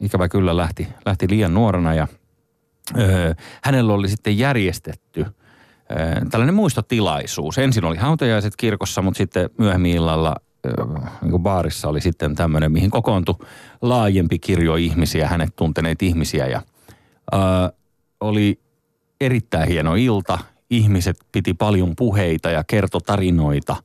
[0.00, 2.06] ikävä kyllä lähti, lähti liian nuorena ja
[3.64, 5.26] hänellä oli sitten järjestetty
[6.30, 7.58] tällainen muistotilaisuus.
[7.58, 10.36] Ensin oli hautajaiset kirkossa, mutta sitten myöhemmin illalla
[11.22, 13.34] niin kuin baarissa oli sitten tämmöinen, mihin kokoontui
[13.82, 16.62] laajempi kirjo ihmisiä, hänet tunteneet ihmisiä ja
[18.20, 18.60] oli
[19.20, 20.38] erittäin hieno ilta.
[20.70, 23.76] Ihmiset piti paljon puheita ja kertoi tarinoita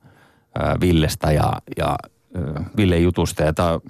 [0.80, 1.96] Villestä ja, ja
[2.34, 3.42] ää, Villen jutusta.
[3.42, 3.80] Ja tämä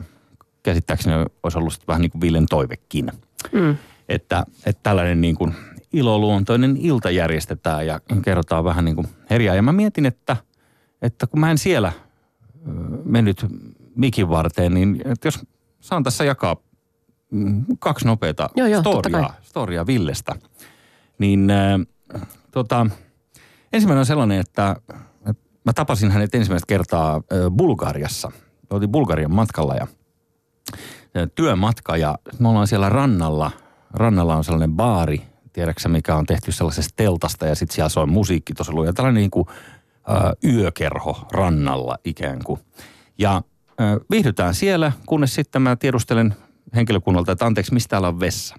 [0.63, 3.13] käsittääkseni olisi ollut vähän niin kuin Villen toivekin.
[3.53, 3.77] Mm.
[4.09, 5.55] Että, että tällainen niin kuin
[5.93, 9.55] iloluontoinen ilta järjestetään ja kerrotaan vähän niin kuin herjaa.
[9.55, 10.37] Ja mä mietin, että,
[11.03, 11.93] että kun mä en siellä
[13.05, 13.47] mennyt
[13.97, 15.47] mikin varteen, niin että jos
[15.81, 16.57] saan tässä jakaa
[17.31, 20.35] mm, kaksi nopeata Joo, joo, storiaa, storiaa Villestä,
[21.19, 22.87] niin äh, tota,
[23.73, 24.77] ensimmäinen on sellainen, että
[25.27, 28.33] että mä tapasin hänet ensimmäistä kertaa äh, Bulgariassa.
[28.71, 29.87] Me oltiin Bulgarian matkalla ja
[31.17, 33.51] äh, työmatka ja me ollaan siellä rannalla.
[33.95, 35.23] Rannalla on sellainen baari,
[35.53, 38.93] tiedäksä mikä on tehty sellaisesta teltasta ja sitten siellä soi musiikki tosi lujaa.
[38.93, 39.49] Tällainen niin kuin,
[40.11, 42.61] äh, yökerho rannalla ikään kuin.
[43.19, 46.35] Ja äh, viihdytään siellä, kunnes sitten mä tiedustelen
[46.75, 48.57] henkilökunnalta, että anteeksi, mistä täällä on vessa?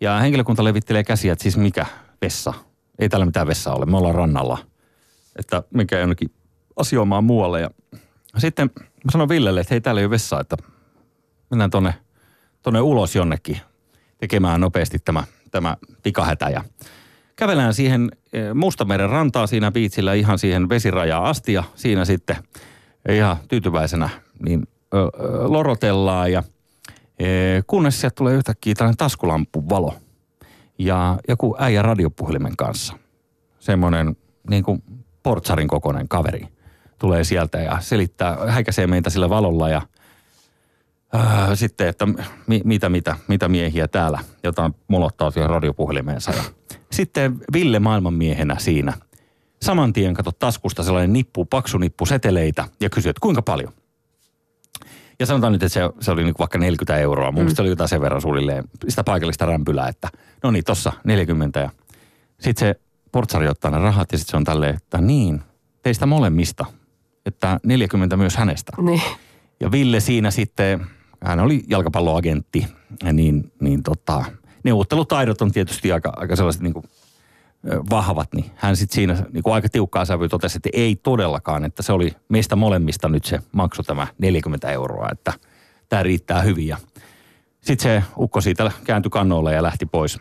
[0.00, 1.86] Ja henkilökunta levittelee käsiä, että siis mikä
[2.22, 2.54] vessa?
[2.98, 4.58] Ei täällä mitään vessaa ole, me ollaan rannalla.
[5.38, 6.30] Että mikä jonnekin
[6.76, 7.60] asioimaan muualle.
[7.60, 7.70] Ja
[8.38, 8.70] sitten
[9.04, 10.56] mä sanon Villelle, että hei täällä ei ole vessaa, että
[11.50, 11.94] mennään tonne,
[12.62, 13.60] tonne ulos jonnekin
[14.20, 16.48] tekemään nopeasti tämä, tämä pikahätä.
[16.48, 16.64] Ja
[17.36, 22.36] kävelään siihen eh, Mustameren rantaa siinä biitsillä ihan siihen vesirajaan asti ja siinä sitten
[23.08, 24.08] ihan tyytyväisenä
[24.46, 25.08] niin ö, ö,
[25.48, 26.42] lorotellaan ja
[27.18, 27.26] e,
[27.66, 29.94] kunnes sieltä tulee yhtäkkiä tällainen taskulampun valo
[30.78, 32.96] ja joku äijä radiopuhelimen kanssa.
[33.58, 34.16] Semmoinen
[34.50, 34.82] niin kuin
[35.22, 36.48] portsarin kokoinen kaveri
[36.98, 39.82] tulee sieltä ja selittää, häikäisee meitä sillä valolla ja
[41.12, 42.06] ää, sitten, että
[42.46, 46.30] mi, mitä, mitä, mitä miehiä täällä, jotain molottaa siihen radiopuhelimeensa.
[46.30, 46.42] Ja
[46.92, 48.92] sitten Ville maailmanmiehenä siinä
[49.62, 53.72] saman tien kato taskusta sellainen nippu, paksu nippu seteleitä ja kysyi, että kuinka paljon?
[55.20, 57.32] Ja sanotaan nyt, että se, se oli niin vaikka 40 euroa.
[57.32, 57.54] Mun mm.
[57.54, 60.08] se oli jotain sen verran suunnilleen sitä paikallista rämpylää, että
[60.42, 61.60] no niin, tossa 40.
[61.60, 61.70] Ja
[62.40, 62.80] sitten se
[63.12, 65.42] portsari ottaa ne rahat ja sitten se on tälleen, että niin,
[65.82, 66.64] teistä molemmista,
[67.26, 68.72] että 40 myös hänestä.
[68.82, 69.02] Niin.
[69.60, 70.86] Ja Ville siinä sitten,
[71.24, 72.66] hän oli jalkapalloagentti,
[73.12, 74.24] niin, niin tota,
[74.64, 76.84] neuvottelutaidot on tietysti aika, aika sellaiset niin kuin,
[77.90, 81.82] vahvat, niin hän sitten siinä niin kuin aika tiukkaa sävyä totesi, että ei todellakaan, että
[81.82, 85.32] se oli meistä molemmista nyt se maksu tämä 40 euroa, että
[85.88, 86.66] tämä riittää hyvin.
[86.66, 86.76] Ja
[87.60, 90.18] sitten se ukko siitä kääntyi kannolle ja lähti pois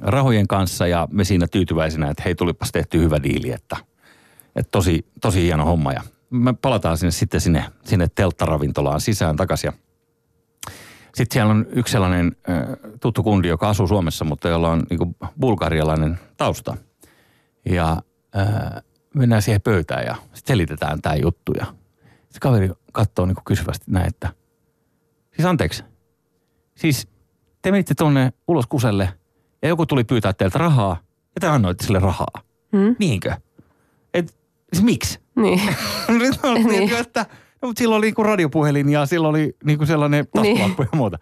[0.00, 3.76] rahojen kanssa ja me siinä tyytyväisenä, että hei tulipas tehty hyvä diili, että,
[4.56, 5.92] että tosi, tosi hieno homma.
[5.92, 9.72] Ja me palataan sinne sitten sinne, sinne telttaravintolaan sisään takaisin
[11.14, 12.36] sitten siellä on yksi sellainen
[13.00, 16.76] tuttu kundi, joka asuu Suomessa, mutta jolla on niinku bulgarialainen tausta.
[17.64, 18.02] Ja
[18.38, 18.82] äh,
[19.14, 21.52] mennään siihen pöytään ja selitetään tämä juttu.
[21.58, 21.66] Ja
[22.30, 24.30] se kaveri katsoo niinku kysyvästi näin, että
[25.36, 25.84] siis anteeksi,
[26.74, 27.08] siis
[27.62, 29.12] te menitte tuonne ulos kuselle
[29.62, 30.96] ja joku tuli pyytää teiltä rahaa
[31.34, 32.42] ja te annoitte sille rahaa.
[32.76, 32.96] Hmm?
[32.98, 33.32] Niinkö?
[34.14, 34.38] Et,
[34.72, 35.20] siis miksi?
[35.36, 35.60] Niin.
[36.18, 36.66] Nyt on Niin.
[36.66, 36.96] niin.
[36.96, 37.26] että
[37.62, 41.18] no, mutta silloin oli niinku radiopuhelin ja silloin oli niinku sellainen taskulampu ja muuta.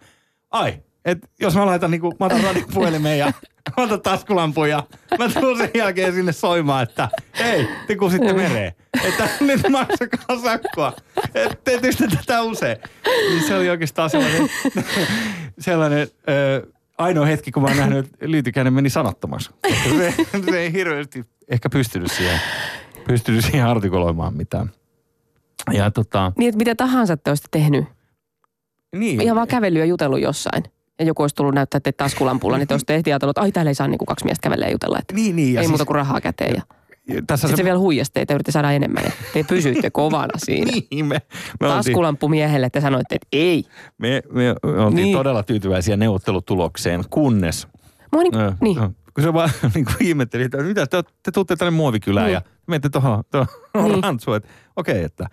[0.51, 0.73] Ai,
[1.05, 3.25] et jos mä laitan niinku, mä otan radiopuhelimen ja
[3.77, 4.83] mä otan taskulampu ja
[5.17, 8.73] mä tulen sen jälkeen sinne soimaan, että hei, te kusitte mereen.
[9.03, 10.93] Että nyt maksakaa sakkoa.
[11.35, 12.77] Että te tystä tätä usein.
[13.05, 14.49] Niin se oli oikeastaan sellainen,
[15.59, 19.49] sellainen ö, ainoa hetki, kun mä oon nähnyt, että Lyytikäinen meni sanattomaksi.
[19.89, 20.13] Se,
[20.49, 22.39] se ei hirveästi ehkä pystynyt siihen,
[23.07, 24.71] pystynyt siihen artikuloimaan mitään.
[25.73, 27.85] Ja tota, niin, että mitä tahansa te olisitte tehnyt.
[28.95, 29.21] niin.
[29.21, 30.63] Ihan vaan kävellyt ja jutellut jossain.
[30.99, 33.69] Ja joku olisi tullut näyttää teitä taskulampulla, niin te olisitte ehti ajatellut, että ai täällä
[33.69, 34.99] ei saa niin kuin kaksi miestä kävellä ja jutella.
[34.99, 35.53] Että Niin, niin.
[35.53, 36.53] Ja ei siis, muuta kuin rahaa käteen.
[36.55, 36.61] Ja
[37.27, 39.03] tässä sitten se vielä huijasi teitä yritti saada enemmän.
[39.03, 40.71] Ja te pysyitte kovana siinä.
[40.91, 41.21] Niin, me,
[41.59, 43.63] me oltiin, Taskulampu miehelle te sanoitte, että ei.
[43.97, 45.17] me, me oltiin Niin.
[45.17, 47.67] todella tyytyväisiä neuvottelutulokseen, kunnes
[48.13, 48.77] Mua niin, Ö, niin.
[49.13, 52.33] Kun se vaan niin kuin ihmetteli, että mitä te, te tuutte tänne muovikylään Niin.
[52.33, 54.03] ja menette tuohon tuohon niin.
[54.03, 55.27] rantsuun, että okei, okay, että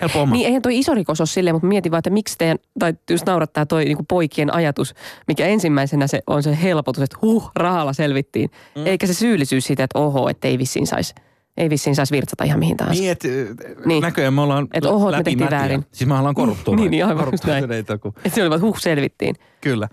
[0.00, 0.34] helppo homma.
[0.34, 3.26] Niin eihän toi iso rikos ole silleen, mutta mietin vaan, että miksi teidän, tai just
[3.26, 4.94] naurattaa toi niinku poikien ajatus,
[5.28, 8.50] mikä ensimmäisenä se on se helpotus, että huh, rahalla selvittiin.
[8.76, 8.86] Mm.
[8.86, 11.14] Eikä se syyllisyys siitä, että oho, että ei vissiin saisi
[11.56, 13.00] ei vissiin saisi virtsata ihan mihin tahansa.
[13.00, 13.56] Niin, että Niin.
[13.86, 14.02] niin.
[14.02, 15.84] näköjään me ollaan Et oho, että me väärin.
[15.92, 16.80] Siis me ollaan korruptoituneita.
[16.90, 17.62] Niin, niin, aivan just näin.
[17.62, 19.36] korruptoituneita, kun, Että se oli vaan, huh, selvittiin.
[19.60, 19.88] kyllä.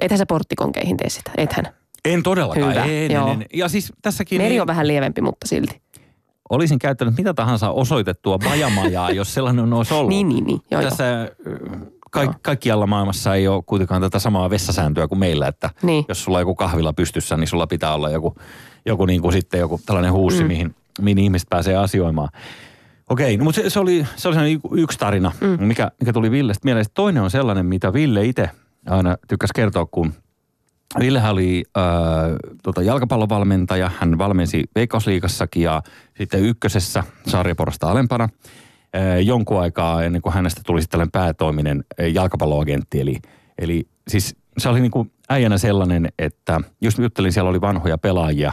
[0.00, 1.64] Ethän sä porttikonkeihin tee sitä, ethän.
[2.04, 2.70] En todellakaan.
[2.70, 3.26] Hyvä, en, joo.
[3.32, 3.46] en, en.
[3.54, 5.80] Ja siis tässäkin Meri niin, on vähän lievempi, mutta silti.
[6.50, 10.08] Olisin käyttänyt mitä tahansa osoitettua bajamajaa, jos sellainen olisi ollut.
[10.08, 10.60] Niin, niin, niin.
[10.70, 10.90] Joo, joo.
[10.90, 11.58] Tässä ö,
[12.10, 16.04] kaik, kaikkialla maailmassa ei ole kuitenkaan tätä samaa vessasääntöä kuin meillä, että Niin.
[16.08, 18.34] jos sulla on joku kahvila pystyssä, niin sulla pitää olla joku,
[18.86, 20.46] joku niin kuin sitten joku tällainen huussi, mm.
[20.48, 22.28] mihin, mihin ihmiset pääsee asioimaan.
[23.08, 25.66] Okei, no, mutta se, se, oli, se oli yksi tarina, mm.
[25.66, 26.86] mikä, mikä tuli Villestä mieleen.
[26.94, 28.50] Toinen on sellainen, mitä Ville itse
[28.86, 30.12] aina tykkäsi kertoa, kun
[30.98, 31.84] Villehän oli äh,
[32.62, 33.90] tota, jalkapallovalmentaja.
[33.98, 35.82] Hän valmensi Veikkausliigassakin ja
[36.18, 38.28] sitten ykkösessä sarjaporasta alempana.
[38.96, 43.00] ö, jonkun aikaa ennen kuin hänestä tuli sitten päätoiminen ö, jalkapalloagentti.
[43.00, 43.18] Eli,
[43.58, 48.52] eli siis se oli niin kuin äijänä sellainen, että just juttelin, siellä oli vanhoja pelaajia,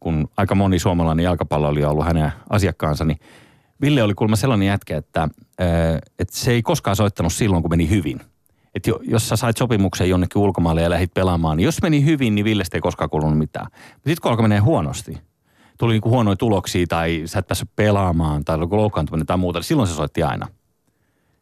[0.00, 3.18] kun aika moni suomalainen jalkapallo oli ollut hänen asiakkaansa, niin
[3.80, 5.28] Ville oli kuulemma sellainen jätkä, että,
[5.60, 5.64] ö,
[6.18, 8.20] että se ei koskaan soittanut silloin, kun meni hyvin.
[8.74, 12.34] Että jo, jos sä sait sopimuksen jonnekin ulkomaille ja lähdit pelaamaan, niin jos meni hyvin,
[12.34, 13.66] niin Villestä ei koskaan kuulunut mitään.
[13.94, 15.18] Sitten kun alkoi menee huonosti,
[15.78, 19.88] tuli niinku huonoja tuloksia tai sä et päässyt pelaamaan tai loukkaantuminen tai muuta, niin silloin
[19.88, 20.48] se soitti aina.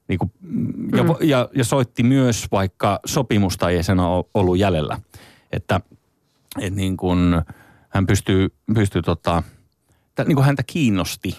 [0.08, 0.96] Niinku, mm.
[0.96, 4.98] ja, ja, ja, soitti myös, vaikka sopimusta ei sen ole ollut jäljellä.
[5.52, 5.80] Että
[6.60, 7.42] et niin kun
[7.88, 9.42] hän pystyy, pystyy tota,
[10.14, 11.36] tä, niin kuin häntä kiinnosti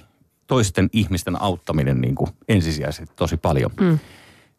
[0.47, 3.71] toisten ihmisten auttaminen niin kuin ensisijaisesti tosi paljon.
[3.79, 3.99] Mm.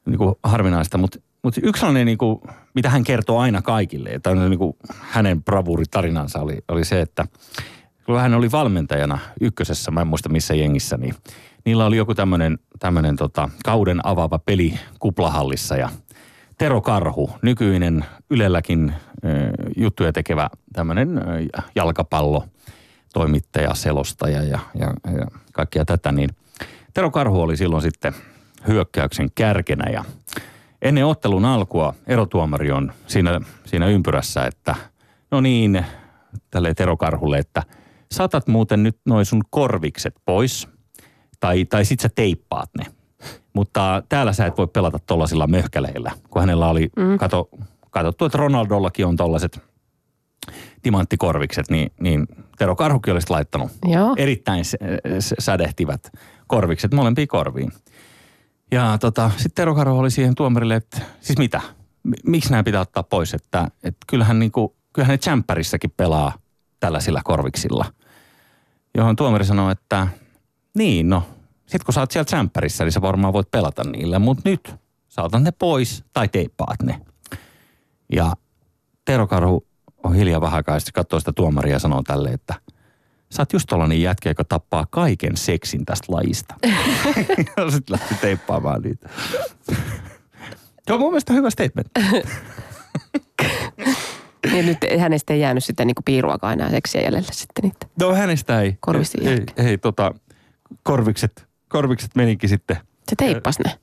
[0.07, 2.41] Niin kuin harvinaista, mutta mutta yksi sellainen, niin kuin,
[2.75, 7.27] mitä hän kertoo aina kaikille, että niin kuin hänen bravuritarinansa oli, oli se, että
[8.07, 11.15] kun hän oli valmentajana ykkösessä, mä en muista missä jengissä, niin
[11.65, 12.15] niillä oli joku
[12.79, 15.89] tämmöinen tota, kauden avaava peli kuplahallissa ja
[16.59, 18.97] Tero Karhu, nykyinen Ylelläkin äh,
[19.77, 21.21] juttuja tekevä tämmöinen
[21.75, 22.45] jalkapallo
[23.13, 26.31] toimittaja, selostaja ja, ja, ja kaikkia tätä, niin
[26.95, 28.15] Tero Karhu oli silloin sitten
[28.69, 30.05] hyökkäyksen kärkenä ja
[30.83, 34.75] ennen ottelun alkua erotuomari on siinä, siinä ympyrässä, että
[35.31, 35.87] no niin,
[36.51, 37.63] tälle Tero Karhulle, että
[38.13, 40.69] saatat muuten nyt noin sun korvikset pois
[41.41, 42.87] tai, tai sit sä teippaat ne.
[43.53, 47.19] Mutta täällä sä et voi pelata tollasilla möhkäleillä, kun hänellä oli, mm.
[47.19, 47.49] kato,
[47.91, 49.61] katsottu, että Ronaldollakin on tollaset
[50.83, 52.27] timanttikorvikset, niin, niin
[52.59, 54.15] Tero Karhukin olisi laittanut Joo.
[54.17, 54.65] erittäin
[55.39, 56.13] sädehtivät
[56.47, 57.73] korvikset molempiin korviin.
[58.73, 61.61] Ja tota, sitten Tero oli siihen tuomarille, että siis mitä?
[62.27, 63.35] Miksi nämä pitää ottaa pois?
[63.35, 66.33] Että, että kyllähän, niinku, kyllähän ne tsemppärissäkin pelaa
[66.81, 67.85] tällaisilla korviksilla.
[68.95, 70.09] Johon tuomari sanoi, että
[70.75, 71.23] niin no,
[71.67, 74.19] sit kun sä oot siellä tsemppärissä, niin sä varmaan voit pelata niillä.
[74.19, 74.75] Mutta nyt
[75.09, 77.01] sä otat ne pois tai teippaat ne.
[78.13, 78.33] Ja
[79.05, 79.67] Tero Karhu
[80.05, 82.55] on hiljaa vähän aikaa, sitten katsoo sitä tuomaria ja sanoo tälle, että
[83.33, 86.55] sä oot just tollanen jätkä, joka tappaa kaiken seksin tästä lajista.
[87.57, 89.09] ja sitten lähti teippaamaan niitä.
[90.87, 91.89] Se on mun mielestä hyvä statement.
[94.53, 97.87] niin nyt hänestä ei jäänyt sitten niinku piiruakaan enää seksiä jäljellä sitten niitä.
[98.01, 98.77] No hänestä ei.
[98.81, 100.15] Korvisten ei, ei, ei tota,
[100.83, 102.77] korvikset, korvikset menikin sitten.
[103.09, 103.79] Se teippas ne.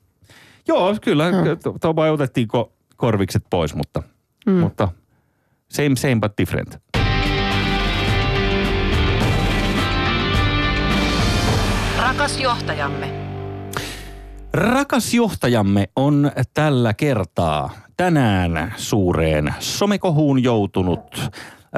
[0.68, 1.32] Joo, kyllä.
[1.32, 1.40] No.
[1.82, 4.04] To, vai otettiin ko, korvikset pois, mutta,
[4.46, 4.54] mm.
[4.54, 4.88] mutta
[5.72, 6.78] same, same but different.
[12.20, 13.12] Rakas johtajamme.
[14.54, 21.32] Rakas johtajamme on tällä kertaa tänään suureen somekohuun joutunut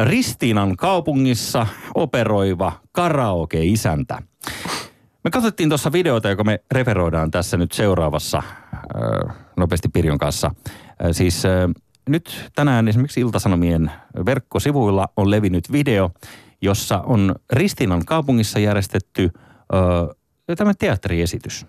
[0.04, 4.22] Ristiinan kaupungissa operoiva karaoke-isäntä.
[5.24, 10.48] Me katsottiin tuossa videota, joka me referoidaan tässä nyt seuraavassa äh, nopeasti Pirjon kanssa.
[10.48, 11.52] Äh, siis äh,
[12.10, 13.92] nyt tänään esimerkiksi Iltasanomien
[14.26, 16.10] verkkosivuilla on levinnyt video,
[16.62, 19.30] jossa on Ristiinan kaupungissa järjestetty
[20.56, 21.66] tämä teatteriesitys.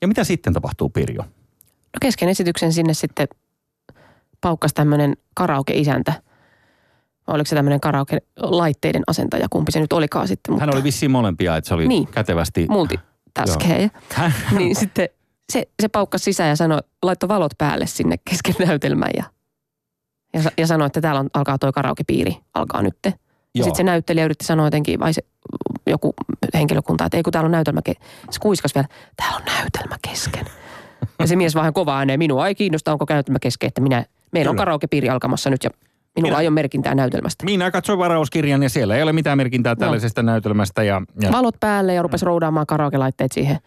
[0.00, 1.22] Ja mitä sitten tapahtuu, Pirjo?
[1.22, 3.28] No kesken esityksen sinne sitten
[4.40, 6.12] paukkas tämmöinen karaoke-isäntä.
[7.26, 10.54] Oliko se tämmöinen karaoke-laitteiden asentaja, kumpi se nyt olikaan sitten.
[10.54, 10.66] Mutta...
[10.66, 12.06] Hän oli vissiin molempia, että se oli niin.
[12.06, 12.66] kätevästi...
[12.70, 13.88] Multitaskeja.
[14.58, 15.08] niin sitten
[15.52, 19.24] se, se paukkas sisään ja sanoi, laittoi valot päälle sinne kesken näytelmän ja,
[20.34, 22.98] ja, ja sanoi, että täällä on, alkaa toi karaokepiiri, alkaa nyt.
[23.54, 25.22] Ja sitten se näyttelijä yritti sanoa jotenkin, vai se
[25.86, 26.14] joku
[26.54, 27.94] henkilökunta, että ei kun täällä on näytelmä, ke-.
[28.30, 30.46] se kuiskas vielä, täällä on näytelmä kesken.
[31.18, 34.50] Ja se mies vähän kovaa ääneen, minua ei kiinnosta, onko näytelmä kesken, että minä, meillä
[34.50, 35.70] on karaokepiiri alkamassa nyt ja
[36.16, 37.44] minulla minä, ei ole merkintää näytelmästä.
[37.44, 40.26] Minä katsoin varauskirjan ja siellä ei ole mitään merkintää tällaisesta no.
[40.26, 40.82] näytelmästä.
[40.82, 41.32] Ja, ja...
[41.32, 43.58] Valot päälle ja rupesi roudaamaan karaoke-laitteet siihen.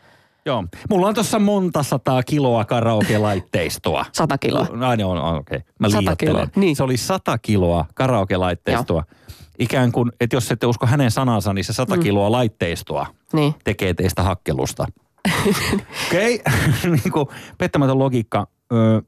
[0.46, 0.64] Joo.
[0.90, 4.06] Mulla on tuossa monta sataa kiloa karaoke-laitteistoa.
[4.12, 4.68] Sata kiloa.
[4.72, 5.58] No, niin on, okei.
[5.58, 5.62] Okay.
[5.80, 6.48] Mä sata kiloa.
[6.56, 6.76] Niin.
[6.76, 9.04] Se oli sata kiloa karaoke-laitteistoa.
[9.08, 9.20] Joo
[9.60, 12.02] ikään kuin, että jos ette usko hänen sanansa, niin se sata mm.
[12.02, 13.56] kiloa laitteistoa niin.
[13.64, 14.86] tekee teistä hakkelusta.
[16.08, 16.42] Okei,
[17.04, 17.28] niin kuin
[17.58, 18.48] pettämätön logiikka.
[18.72, 19.02] Ö, ö,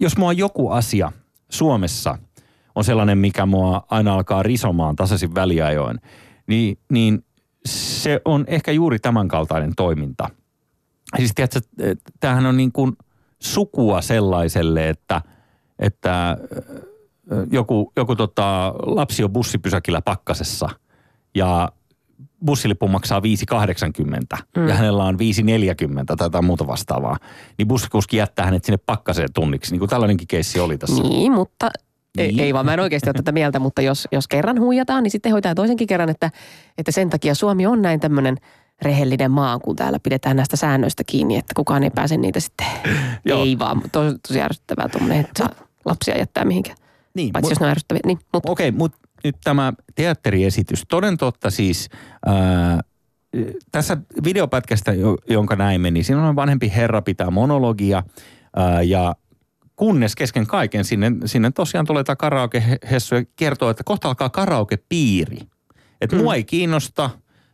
[0.00, 1.12] jos mua joku asia
[1.50, 2.18] Suomessa
[2.74, 6.00] on sellainen, mikä mua aina alkaa risomaan tasaisin väliajoin,
[6.46, 7.24] niin, niin
[7.66, 10.30] se on ehkä juuri tämän kaltainen toiminta.
[11.16, 11.60] Siis tiedätkö,
[12.20, 12.92] tämähän on niin kuin
[13.42, 15.22] sukua sellaiselle, että,
[15.78, 16.36] että
[17.50, 20.68] joku, joku tota, lapsi on bussipysäkillä pakkasessa
[21.34, 21.72] ja
[22.46, 24.68] bussilippu maksaa 5,80 mm.
[24.68, 27.16] ja hänellä on 5,40 tai jotain muuta vastaavaa,
[27.58, 29.72] niin bussikuski jättää hänet sinne pakkaseen tunniksi.
[29.72, 31.02] Niin kuin tällainenkin keissi oli tässä.
[31.02, 31.70] Niin, mutta
[32.16, 32.40] niin.
[32.40, 35.10] Ei, ei vaan mä en oikeasti ole tätä mieltä, mutta jos, jos kerran huijataan, niin
[35.10, 36.30] sitten hoitaa toisenkin kerran, että,
[36.78, 38.36] että sen takia Suomi on näin tämmöinen
[38.82, 42.66] rehellinen maa, kun täällä pidetään näistä säännöistä kiinni, että kukaan ei pääse niitä sitten.
[43.24, 43.42] Joo.
[43.42, 45.46] ei vaan, tosi, tosi ärsyttävää tuommoinen, että
[45.84, 46.76] lapsia jättää mihinkään.
[47.14, 48.00] Niin, Paitsi mut- jos ne on ärsyttäviä.
[48.06, 50.82] Niin, mutta Okei, mutta nyt tämä teatteriesitys.
[50.88, 51.88] Toden totta siis,
[52.26, 52.80] ää,
[53.72, 58.02] tässä videopätkästä, jo- jonka näimme, niin siinä on vanhempi herra pitää monologia
[58.56, 59.14] ää, ja
[59.76, 65.38] kunnes kesken kaiken sinne, sinne tosiaan tulee tämä karaoke-hessu ja kertoo, että kohta alkaa karaoke-piiri.
[66.00, 66.22] Että mm.
[66.22, 67.10] mua ei kiinnosta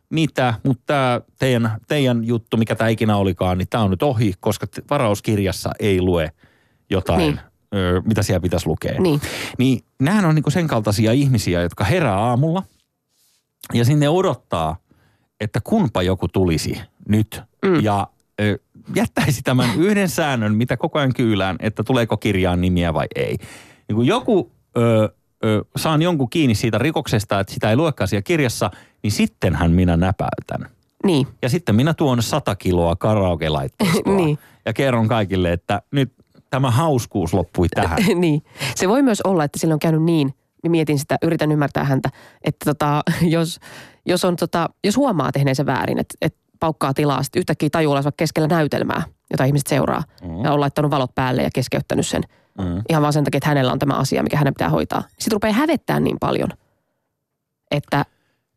[0.09, 4.33] mitä, mutta tämä teidän, teidän juttu, mikä tämä ikinä olikaan, niin tämä on nyt ohi,
[4.39, 6.31] koska varauskirjassa ei lue
[6.89, 7.39] jotain, Niin.
[7.75, 9.01] Ö, mitä siellä pitäisi lukea.
[9.01, 9.21] Niin.
[9.57, 12.63] Niin nämähän on niinku sen kaltaisia ihmisiä, jotka herää aamulla
[13.73, 14.77] ja sinne odottaa,
[15.39, 17.83] että kunpa joku tulisi nyt mm.
[17.83, 18.07] ja
[18.41, 18.57] ö,
[18.95, 23.37] jättäisi tämän yhden säännön, mitä koko ajan kyylään, että tuleeko kirjaan nimiä vai ei.
[23.87, 25.09] Niin kun joku ö,
[25.45, 28.71] ö, saan jonkun kiinni siitä rikoksesta, että sitä ei luekaan siellä kirjassa,
[29.03, 30.69] niin sittenhän minä näpäytän.
[31.05, 31.27] niin.
[31.41, 34.39] Ja sitten minä tuon 100 kiloa karaoke-laitteistoa Niin.
[34.65, 36.13] ja kerron kaikille, että nyt
[36.51, 37.97] tämä hauskuus loppui tähän.
[38.15, 38.41] niin.
[38.75, 40.33] Se voi myös olla, että sillä on käynyt niin,
[40.63, 42.09] mä mietin sitä, yritän ymmärtää häntä,
[42.43, 43.03] että tota,
[43.35, 43.59] jos,
[44.05, 48.11] jos, on tota, jos huomaa tehneensä väärin, että, että paukkaa tilaa, sitten yhtäkkiä tajuu olla
[48.17, 50.43] keskellä näytelmää, jota ihmiset seuraa, mm.
[50.43, 52.23] ja on laittanut valot päälle ja keskeyttänyt sen.
[52.57, 52.81] Mm.
[52.89, 55.03] Ihan vaan sen takia, että hänellä on tämä asia, mikä hänen pitää hoitaa.
[55.07, 56.49] Sitten rupeaa hävettää niin paljon,
[57.71, 58.05] että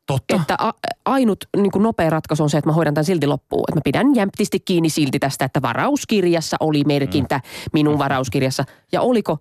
[0.06, 0.34] Totta.
[0.36, 0.72] että a,
[1.04, 3.64] ainut niin kuin nopea ratkaisu on se, että mä hoidan tämän silti loppuun.
[3.68, 7.40] Että mä pidän jämptisti kiinni silti tästä, että varauskirjassa oli merkintä
[7.72, 8.64] minun varauskirjassa.
[8.92, 9.38] Ja oliko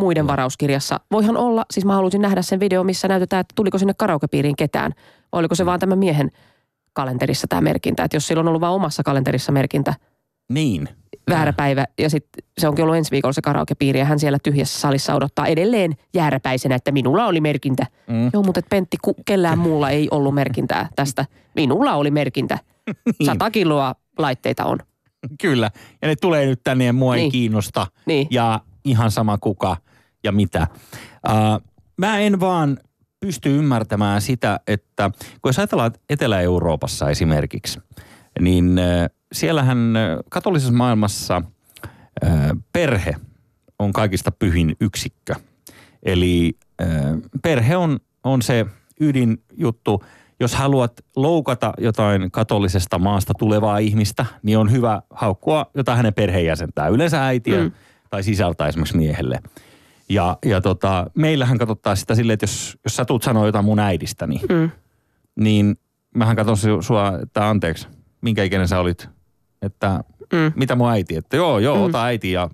[0.00, 1.00] muiden varauskirjassa?
[1.12, 4.92] Voihan olla, siis mä haluaisin nähdä sen video, missä näytetään, että tuliko sinne karaokepiiriin ketään.
[5.32, 6.30] Vai oliko se vaan tämän miehen
[6.92, 8.04] kalenterissa tämä merkintä.
[8.04, 9.94] Että jos sillä on ollut vain omassa kalenterissa merkintä,
[10.48, 10.88] Niin.
[11.30, 14.80] Väärä päivä ja sitten se onkin ollut ensi viikolla se karaokepiiri ja hän siellä tyhjässä
[14.80, 17.86] salissa odottaa edelleen jääräpäisenä, että minulla oli merkintä.
[18.06, 18.30] Mm.
[18.32, 21.24] Joo, mutta Pentti, ku, kellään muulla ei ollut merkintää tästä.
[21.54, 22.58] Minulla oli merkintä.
[23.26, 24.78] Sata kiloa laitteita on.
[25.40, 25.70] Kyllä.
[26.02, 27.32] Ja ne tulee nyt tänne ja mua ei Niin.
[27.32, 27.86] kiinnosta.
[28.06, 28.26] Niin.
[28.30, 29.76] Ja ihan sama kuka
[30.24, 30.66] ja mitä.
[31.28, 31.62] Uh,
[31.96, 32.78] mä en vaan
[33.20, 35.10] pysty ymmärtämään sitä, että
[35.42, 37.80] kun jos ajatellaan että Etelä-Euroopassa esimerkiksi,
[38.40, 41.42] niin äh, siellähän äh, katolisessa maailmassa
[42.72, 43.14] perhe
[43.78, 45.34] on kaikista pyhin yksikkö.
[46.02, 46.58] Eli
[47.42, 48.66] perhe on, on se
[49.00, 50.04] ydinjuttu.
[50.40, 56.88] Jos haluat loukata jotain katolisesta maasta tulevaa ihmistä, niin on hyvä haukkua jotain hänen perheenjäsentää.
[56.88, 57.72] Yleensä äitiä mm.
[58.10, 59.40] tai sisältä esimerkiksi miehelle.
[60.08, 63.78] Ja, ja tota, meillähän katsotaan sitä silleen, että jos, jos sä tulet sanoa jotain mun
[63.78, 64.70] äidistäni, Mm.
[65.36, 65.76] niin
[66.14, 67.88] mähän katson su- sua, että anteeksi,
[68.20, 69.08] minkä ikäinen sä olit,
[69.66, 70.00] että
[70.32, 70.52] Mm.
[70.56, 71.82] mitä mun äiti, että joo, joo, Mm.
[71.82, 72.50] ota äiti ja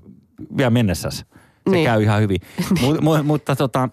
[0.57, 1.17] vielä mennessäs.
[1.19, 1.25] Se
[1.71, 1.85] Niin.
[1.87, 2.39] käy ihan hyvin.
[2.83, 3.89] Mut, mu, mutta tota,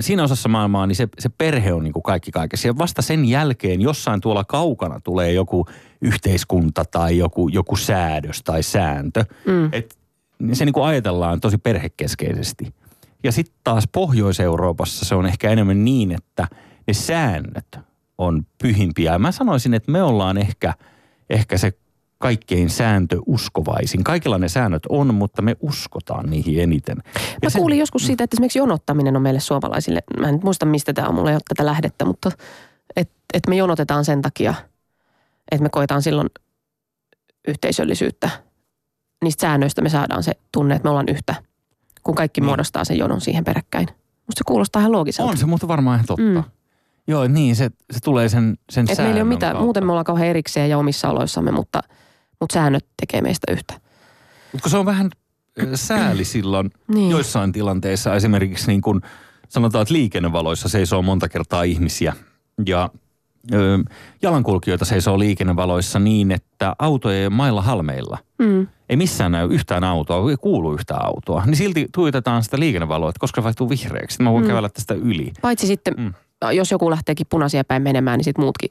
[0.00, 2.68] siinä osassa maailmaa niin se, se perhe on niin kuin kaikki kaikessa.
[2.68, 5.66] Ja vasta sen jälkeen jossain tuolla kaukana tulee joku
[6.00, 9.24] yhteiskunta tai joku, joku säädös tai sääntö.
[9.46, 9.68] Mm.
[9.72, 9.98] Et
[10.52, 12.74] se niin kuin ajatellaan tosi perhekeskeisesti.
[13.24, 16.48] Ja sitten taas Pohjois-Euroopassa se on ehkä enemmän niin, että
[16.86, 17.78] ne säännöt
[18.18, 19.12] on pyhimpiä.
[19.12, 20.74] Ja mä sanoisin, että me ollaan ehkä,
[21.30, 21.72] ehkä se
[22.22, 24.04] kaikkein sääntöuskovaisin.
[24.04, 26.96] Kaikilla ne säännöt on, mutta me uskotaan niihin eniten.
[27.14, 30.44] Ja Mä se- kuulin joskus siitä, että esimerkiksi jonottaminen on meille suomalaisille, mä en nyt
[30.44, 32.30] muista mistä tämä on, mulla ei ole tätä lähdettä, mutta
[32.96, 34.54] että et me jonotetaan sen takia,
[35.52, 36.28] että me koetaan silloin
[37.48, 38.30] yhteisöllisyyttä.
[39.24, 41.34] Niistä säännöistä me saadaan se tunne, että me ollaan yhtä,
[42.02, 42.46] kun kaikki Niin.
[42.46, 43.86] muodostaa sen jonon siihen peräkkäin.
[44.26, 45.30] Musta se kuulostaa ihan loogiselta.
[45.30, 46.22] On se mutta varmaan ihan totta.
[46.22, 46.44] Mm.
[47.06, 49.64] Joo, niin se, se tulee sen, sen Et meillä ei ole mitään, kautta.
[49.64, 51.80] muuten me ollaan kauhean erikseen ja omissa oloissamme, mutta,
[52.42, 53.74] mutta säännöt tekee meistä yhtä.
[54.52, 55.10] Mutta se on vähän
[55.74, 57.10] sääli silloin Niin.
[57.10, 58.14] joissain tilanteissa.
[58.14, 59.00] Esimerkiksi niin kuin
[59.48, 62.12] sanotaan, että liikennevaloissa seisoo monta kertaa ihmisiä.
[62.66, 62.90] Ja
[63.54, 63.78] ö,
[64.22, 68.18] jalankulkijoita seisoo liikennevaloissa niin, että autojen mailla halmeilla.
[68.38, 68.66] Mm.
[68.88, 71.42] Ei missään näy yhtään autoa, ei kuulu yhtään autoa.
[71.46, 74.14] Niin silti tuitetaan sitä liikennevaloa, että koska se vaihtuu vihreäksi.
[74.14, 74.48] Sitten mä voin mm.
[74.48, 75.32] kävellä tästä yli.
[75.42, 76.14] Paitsi sitten, Mm.
[76.52, 78.70] jos joku lähteekin punaisia päin menemään, niin sitten muutkin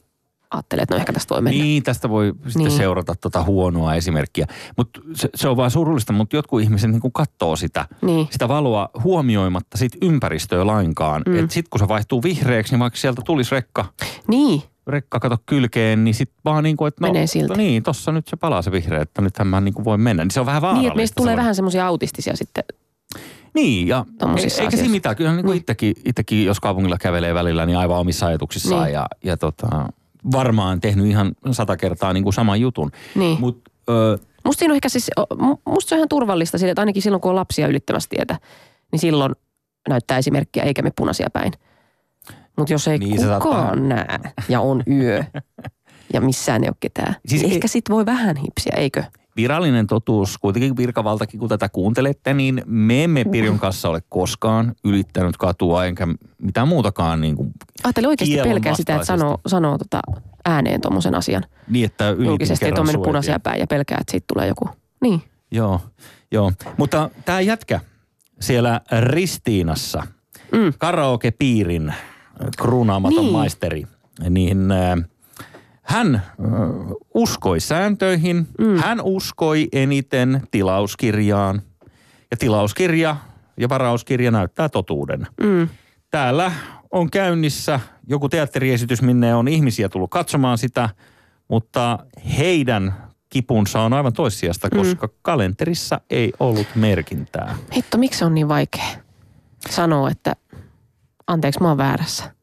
[0.51, 1.63] ajattelee, että no ehkä tästä voi mennä.
[1.63, 2.67] Niin, tästä voi sitten Niin.
[2.67, 2.77] niin.
[2.77, 4.45] seurata tota huonoa esimerkkiä.
[4.77, 8.27] Mutta se, se on vaan surullista, mutta jotkut ihmiset niin katsoo sitä, Niin.
[8.31, 11.21] sitä valoa huomioimatta sit ympäristöä lainkaan.
[11.27, 11.39] Mm.
[11.39, 13.85] Että sitten kun se vaihtuu vihreäksi, niin vaikka sieltä tulisi rekka,
[14.27, 17.49] Niin, rekka kato kylkeen, niin sitten vaan niin kuin, että no, Menee silti.
[17.49, 20.23] no niin, tossa nyt se palaa se vihreä, että nythän mä niin kuin voin mennä.
[20.23, 20.81] Niin se on vähän vaarallista.
[20.81, 21.43] niin että meistä tulee semmoinen.
[21.43, 22.63] vähän semmoisia autistisia sitten.
[23.53, 24.05] Niin, ja
[24.37, 25.15] e- eikä siinä mitään.
[25.15, 25.59] Kyllä niin kuin Niin.
[25.61, 28.83] itsekin, itsekin, jos kaupungilla kävelee välillä, niin aivan omissa ajatuksissaan.
[28.83, 28.93] Niin.
[28.93, 29.67] Ja, ja tota,
[30.31, 32.91] varmaan tehnyt ihan sata kertaa niin kuin saman jutun.
[33.15, 33.39] Niin.
[33.39, 35.09] Mutta ö, Musta siinä on ehkä siis,
[35.65, 38.39] musta se on ihan turvallista, sille, että ainakin silloin kun on lapsia ylittämässä tietä,
[38.91, 39.35] niin silloin
[39.89, 41.51] näyttää esimerkkiä eikä me punaisia päin.
[42.57, 44.19] Mutta jos ei Niin, niin, kukaan näe
[44.49, 45.23] ja on yö
[46.13, 47.13] ja missään ei ole ketään.
[47.13, 49.03] Siis Siis ei- Ehkä sit voi vähän hipsiä, eikö?
[49.35, 55.37] Virallinen totuus, kuitenkin virkavaltakin kun tätä kuuntelette, niin me emme Pirjon kanssa ole koskaan ylittänyt
[55.37, 56.07] katua enkä
[56.41, 57.51] mitään muutakaan niin kuin,
[57.83, 59.99] Ajattelin oikeasti pelkää sitä, että sanoo, sanoo tota
[60.45, 64.25] ääneen tuommoisen asian niin, että julkisesti, että on mennyt punaisia päin ja pelkää, että siitä
[64.33, 64.69] tulee joku.
[65.01, 65.21] Niin.
[65.51, 65.81] Joo,
[66.31, 66.51] joo.
[66.77, 67.79] Mutta tämä jätkä
[68.39, 70.03] siellä Ristiinassa,
[70.51, 70.73] Mm.
[70.77, 71.93] karaoke-piirin
[72.57, 73.31] kruunaamaton Niin.
[73.31, 73.83] maisteri,
[74.29, 75.09] niin äh,
[75.81, 76.21] hän äh,
[77.13, 78.77] uskoi sääntöihin, mm.
[78.77, 81.61] hän uskoi eniten tilauskirjaan.
[82.31, 83.15] Ja tilauskirja
[83.57, 85.27] ja varauskirja näyttää totuuden.
[85.43, 85.69] Mm.
[86.11, 86.51] Täällä
[86.91, 90.89] on käynnissä joku teatteriesitys, minne on ihmisiä tullut katsomaan sitä,
[91.47, 91.99] mutta
[92.37, 92.95] heidän
[93.29, 95.13] kipunsa on aivan toissijasta, koska mm.
[95.21, 97.55] kalenterissa ei ollut merkintää.
[97.75, 98.85] Hitto, miksi se on niin vaikea
[99.69, 100.35] sanoa, että
[101.27, 102.35] anteeksi, mä oon väärässä.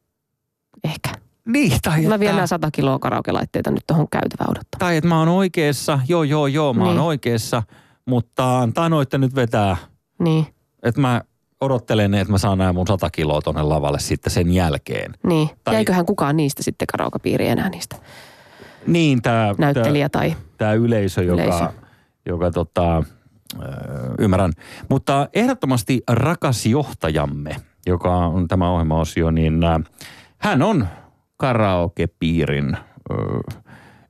[0.84, 1.27] Ehkä.
[1.48, 4.78] Niin, tai Mä vien nämä 100 kiloa karaoke-laitteita nyt tuohon käytävään odottamaan.
[4.78, 7.00] tai että mä oon oikeassa, joo joo joo, mä oon Niin.
[7.04, 7.62] oikeassa,
[8.06, 9.76] mutta antaa noitten nyt vetää,
[10.18, 10.46] Niin,
[10.82, 11.20] että mä
[11.60, 15.14] odottelen, että mä saan nämä mun 100 kiloa tonne lavalle sitten sen jälkeen.
[15.26, 15.50] niin.
[15.64, 17.96] Tai- Jäiköhän kukaan niistä sitten karaoke-piiriin enää niistä?
[18.86, 20.36] Niin, tämä Näyttelijä tai...
[20.58, 21.68] tämä yleisö, joka, Yleisö.
[22.26, 23.02] joka tota,
[24.18, 24.52] ymmärrän.
[24.90, 29.60] Mutta ehdottomasti rakas johtajamme, joka on tämä ohjelmaosio, niin
[30.38, 30.88] hän on
[31.38, 32.76] karaokepiirin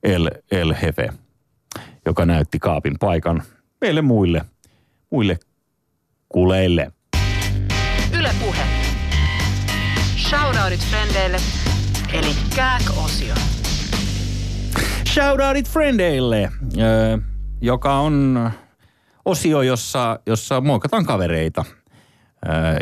[0.03, 1.09] El, El Hefe,
[2.05, 3.43] joka näytti kaapin paikan
[3.81, 4.45] meille muille,
[5.09, 5.37] muille
[6.29, 6.91] kuleille.
[8.19, 8.63] Yle Puhe.
[10.17, 11.37] Shoutoutit frendeille,
[12.13, 13.35] eli Kääk-osio.
[15.13, 17.19] Shoutoutit Friendeille, ö,
[17.61, 18.51] joka on
[19.25, 21.65] osio, jossa, jossa muokataan kavereita.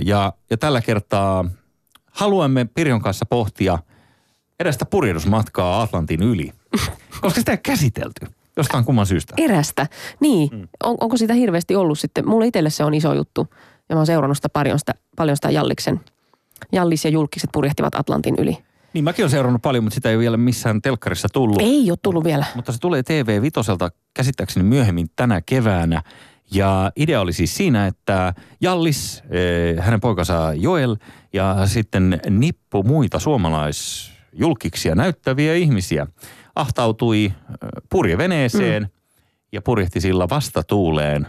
[0.05, 1.45] Ja, ja tällä kertaa
[2.11, 3.79] haluamme Pirjon kanssa pohtia
[4.59, 6.51] edestä purjehdusmatkaa Atlantin yli.
[7.21, 8.25] Koska sitä ei käsitelty
[8.57, 9.33] jostain kumman syystä.
[9.37, 9.87] Erästä.
[10.19, 10.49] Niin.
[10.51, 10.67] Mm.
[10.83, 12.27] On, onko sitä hirveästi ollut sitten?
[12.27, 13.47] Mulle itselle se on iso juttu.
[13.89, 15.99] Ja mä oon seurannut sitä paljon sitä, paljon sitä Jalliksen.
[16.71, 18.57] Jallis ja julkiset purjehtivat Atlantin yli.
[18.93, 21.61] Niin mäkin olen seurannut paljon, mutta sitä ei ole vielä missään telkkarissa tullut.
[21.61, 22.45] Ei ole tullut vielä.
[22.55, 26.01] Mutta se tulee TV Vitoselta käsittääkseni myöhemmin tänä keväänä.
[26.51, 30.95] Ja idea oli siis siinä, että Jallis, eh, hänen poikansa Joel
[31.33, 33.19] ja sitten nippu muita
[34.37, 36.07] suomalaisjulkiksia näyttäviä ihmisiä
[36.55, 37.33] ahtautui
[37.89, 38.89] purjeveneeseen mm.
[39.51, 41.27] ja purjehti sillä vastatuuleen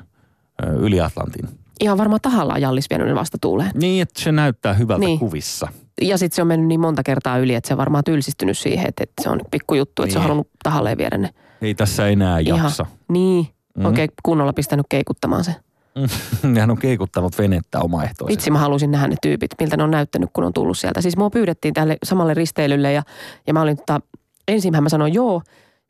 [0.81, 1.49] yli Atlantin.
[1.81, 3.71] Ihan varmaan tahallaan Jallis vienyt ne vasta tuuleen.
[3.75, 5.07] Niin, että se näyttää hyvältä Niin.
[5.07, 5.19] niin.
[5.19, 5.69] kuvissa.
[6.01, 8.89] Ja sitten se on mennyt niin monta kertaa yli, että se on varmaan tylsistynyt siihen,
[8.89, 10.29] että, että se on pikkujuttu, että se on Niin.
[10.29, 11.31] halunnut tahalleen viedä ne.
[11.63, 12.87] Ei tässä enää jaksa.
[13.09, 13.47] Niin,
[13.79, 13.85] Mm.
[13.85, 15.55] oikein kunnolla pistänyt keikuttamaan se.
[16.61, 18.33] Hän on keikuttanut venettä omaehtoisesti.
[18.33, 21.01] Vitsi, mä halusin nähdä ne tyypit, miltä ne on näyttänyt, kun on tullut sieltä.
[21.01, 23.03] Siis mua pyydettiin tälle samalle risteilylle ja,
[23.47, 24.01] ja mä olin tota,
[24.49, 25.43] ensin mä sanoin joo,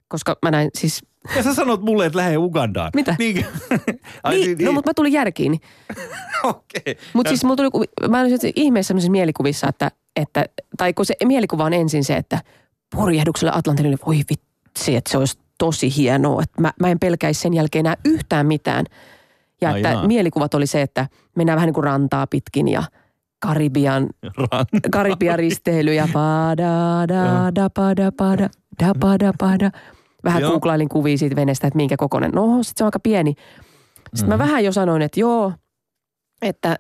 [0.09, 1.03] koska mä näin siis,
[1.37, 2.91] Ja sä sanot mulle, että lähde Ugandaan.
[2.95, 3.17] Mitä?
[3.19, 3.47] Niin,
[4.23, 5.61] Ai, niin, no mutta mä tulin järkiin.
[6.45, 6.99] Okei.
[7.13, 10.45] Mutta siis mulla tuli, mä olin siis ihmeessä sellaisessa mielikuvissa, että, että,
[10.77, 12.43] tai kun se mielikuva on ensin se, että
[12.97, 17.41] purjehduksella Atlantin yli, voi vitsi, että se olisi tosi hienoa, että mä, mä en pelkäisi
[17.41, 18.87] sen jälkeen enää yhtään mitään.
[19.61, 20.07] Ja Ai että jaa.
[20.07, 21.07] mielikuvat oli se, että
[21.37, 22.83] mennään vähän niin kuin rantaa pitkin ja
[23.41, 24.07] Karibian,
[24.93, 28.49] Karibian risteily ja pada da da pada pada
[28.83, 29.71] da pada pada.
[30.25, 30.51] Vähän Joo.
[30.51, 32.31] googlailin kuvia siitä veneestä, että minkä kokoinen.
[32.31, 33.35] No, sit se on aika pieni.
[34.15, 34.29] Sitten Mhm.
[34.29, 35.53] mä vähän jo sanoin, että joo,
[36.43, 36.77] että,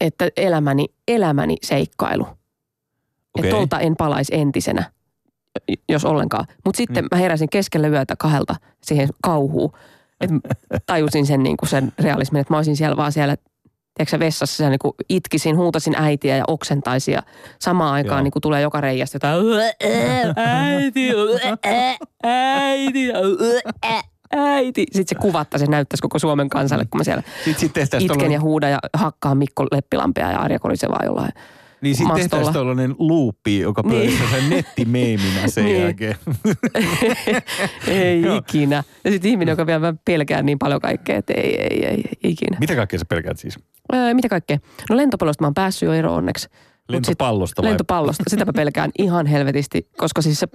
[0.00, 2.22] että elämäni, elämäni seikkailu.
[2.22, 2.36] Okay.
[3.38, 4.92] Että tolta en palaisi entisenä,
[5.88, 6.44] jos ollenkaan.
[6.64, 7.08] Mutta sitten Mm.
[7.12, 9.72] mä heräsin keskellä yötä kahdelta siihen kauhuun.
[10.20, 10.34] Että
[10.86, 13.36] tajusin sen, niin kuin sen realismin, että mä olisin siellä vaan siellä,
[13.94, 17.22] tiedätkö vessassa siellä niin kuin itkisin, huutasin äitiä ja oksentaisin ja
[17.58, 18.22] samaan aikaan Joo.
[18.22, 19.46] niin kuin tulee joka reiästä jotain
[20.36, 21.10] äiti,
[22.24, 23.08] äiti,
[24.36, 24.86] äiti.
[24.92, 28.18] Sitten se kuvatta, se näyttäisi koko Suomen kansalle, kun mä siellä Sitten sit tehtäisiin itken
[28.18, 31.32] ja tollanen, huudan ja hakkaan Mikko Leppilampea ja Arja Korisevaa jollain.
[31.82, 32.22] Niin sit mastolla.
[32.22, 33.90] tehtäisiin tollainen luuppi, joka Niin.
[33.92, 35.80] pyörisi sen nettimeeminä sen Niin.
[35.82, 36.16] jälkeen.
[37.88, 38.82] ei ikinä.
[39.04, 42.56] Ja sitten ihminen, joka vielä pelkää niin paljon kaikkea, että ei, ei, ei, ikinä.
[42.60, 43.58] Mitä kaikkea sä pelkäät siis?
[43.92, 44.58] Ää, mitä kaikkea?
[44.90, 46.48] No lentopallosta mä oon päässyt jo eroon onneksi.
[46.48, 47.68] Mut sit- Lentopallosta vai?
[47.70, 48.24] Lentopallosta.
[48.30, 50.48] Sitä mä pelkään ihan helvetisti, koska siis se,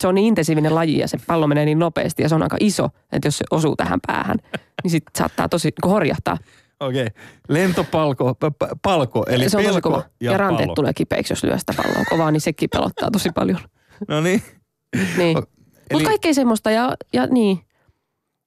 [0.00, 2.56] se on niin intensiivinen laji ja se pallo menee niin nopeasti ja se on aika
[2.60, 4.36] iso, että jos se osuu tähän päähän,
[4.82, 6.38] niin sit saattaa tosi kun horjahtaa.
[6.86, 7.06] Okei.
[7.48, 10.02] Lentopalko, p- p- palko, eli se on pelko kova.
[10.20, 10.74] Ja, ja, ranteet pallo.
[10.74, 13.58] tulee kipeiksi, jos lyö sitä palloa kovaa, niin sekin pelottaa tosi paljon.
[14.08, 14.42] No niin.
[15.16, 15.38] Niin.
[15.38, 15.50] O- Mutta
[15.90, 17.58] Eli kaikkea semmoista ja, ja niin,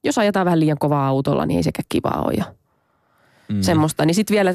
[0.04, 2.34] jos ajetaan vähän liian kovaa autolla, niin ei sekään kivaa ole.
[2.38, 2.46] Ja
[3.48, 3.62] mm.
[3.62, 4.06] semmoista.
[4.06, 4.54] Niin sitten vielä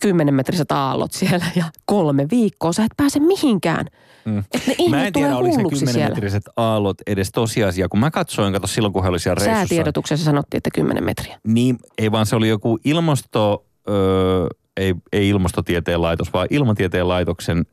[0.00, 2.72] kymmenen metriset aallot siellä ja kolme viikkoa.
[2.72, 3.86] Sä et pääse mihinkään.
[4.24, 4.38] Mm.
[4.38, 6.08] Että ne Mä en tiedä, oliko ne hulluksi 10 siellä.
[6.14, 7.88] metriset aallot edes tosiasia.
[7.88, 9.58] Kun mä katsoin, kato silloin kun he oli siellä reissussa.
[9.58, 11.38] Säätiedotuksessa sanottiin, että 10 metriä.
[11.46, 14.46] Niin, ei vaan se oli joku ilmasto, öö,
[14.76, 17.64] ei, ei ilmastotieteen laitos, vaan ilmatieteen laitoksen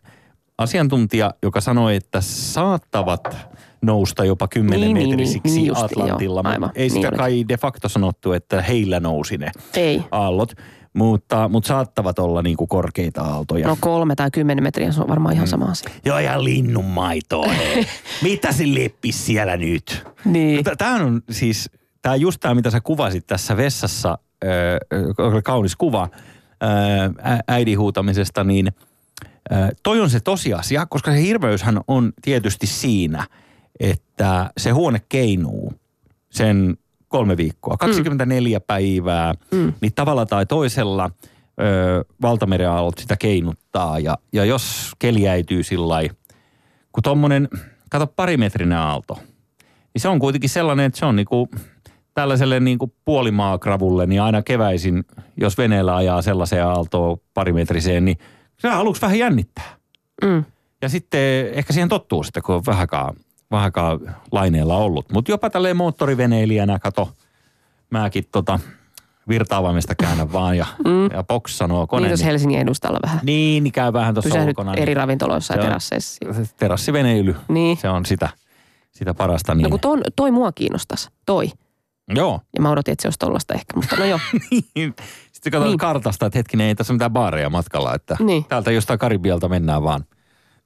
[0.57, 3.37] asiantuntija, joka sanoi, että saattavat
[3.81, 6.41] nousta jopa 10 Niin, niin, metrisiksi niin, niin Atlantilla.
[6.45, 10.03] joo, aivan, ei sitä niin kai de facto sanottu, että heillä nousi ne Ei.
[10.11, 10.51] aallot,
[10.97, 13.67] mutta, mutta saattavat olla niin kuin korkeita aaltoja.
[13.67, 15.89] No kolme tai kymmenen metriä, se on varmaan ihan sama asia.
[16.05, 17.47] Joo, ja linnun maitoa.
[17.47, 17.87] hei.
[18.23, 20.07] Mitä se leppis siellä nyt?
[20.25, 20.65] Niin.
[20.77, 21.69] Tämä on siis,
[22.01, 24.17] tämä just tämä, mitä sä kuvasit tässä vessassa,
[25.17, 26.09] oli kaunis kuva
[26.63, 26.69] öö,
[27.33, 28.67] ä- äidin huutamisesta, niin
[29.51, 33.27] öö, toi on se tosiasia, koska se hirveyshän on tietysti siinä,
[33.79, 35.73] että se huone keinuu
[36.29, 36.77] sen
[37.07, 38.63] kolme viikkoa, 24 mm.
[38.67, 39.73] päivää, mm.
[39.81, 41.11] niin tavalla tai toisella
[41.61, 43.99] ö, valtameren aallot sitä keinuttaa.
[43.99, 46.01] Ja, ja jos keli äityy sillä
[46.91, 47.49] kun tommonen,
[47.89, 49.19] kato parimetrinen aalto,
[49.93, 51.49] niin se on kuitenkin sellainen, että se on niinku
[52.13, 55.03] tällaiselle niinku puolimaakravulle, niin aina keväisin,
[55.37, 58.17] jos veneellä ajaa sellaiseen aaltoon parimetriseen, niin
[58.57, 59.77] se aluksi vähän jännittää.
[60.23, 60.43] Mm.
[60.81, 63.15] Ja sitten ehkä siihen tottuu sitten, kun on vähäkaan,
[63.51, 65.11] vähäkaan laineella ollut.
[65.11, 67.09] Mutta jopa tälleen moottoriveneilijänä, kato,
[67.89, 68.59] mäkin tota
[69.29, 71.05] virtaavamista käännän vaan ja, mm.
[71.11, 72.01] ja box sanoo kone.
[72.01, 73.19] Niin tuossa Helsingin edustalla vähän.
[73.23, 74.73] niin, niin käy vähän tuossa ulkona.
[74.73, 76.25] eri ravintoloissa ja terasseissa.
[76.57, 77.77] Terassiveneily, Niin.
[77.77, 78.29] se on sitä,
[78.91, 79.55] sitä parasta.
[79.55, 79.63] Niin.
[79.63, 81.51] No kun ton, toi mua kiinnostaisi, toi.
[82.15, 82.39] Joo.
[82.55, 84.19] Ja mä odotin, että se olisi tollasta ehkä, mutta no joo.
[84.51, 84.95] Niin.
[85.31, 85.77] Sitten katsotaan Niin.
[85.77, 88.45] kartasta, että hetkinen, ei tässä ole mitään baareja matkalla, että Niin.
[88.45, 90.05] täältä jostain Karibialta mennään vaan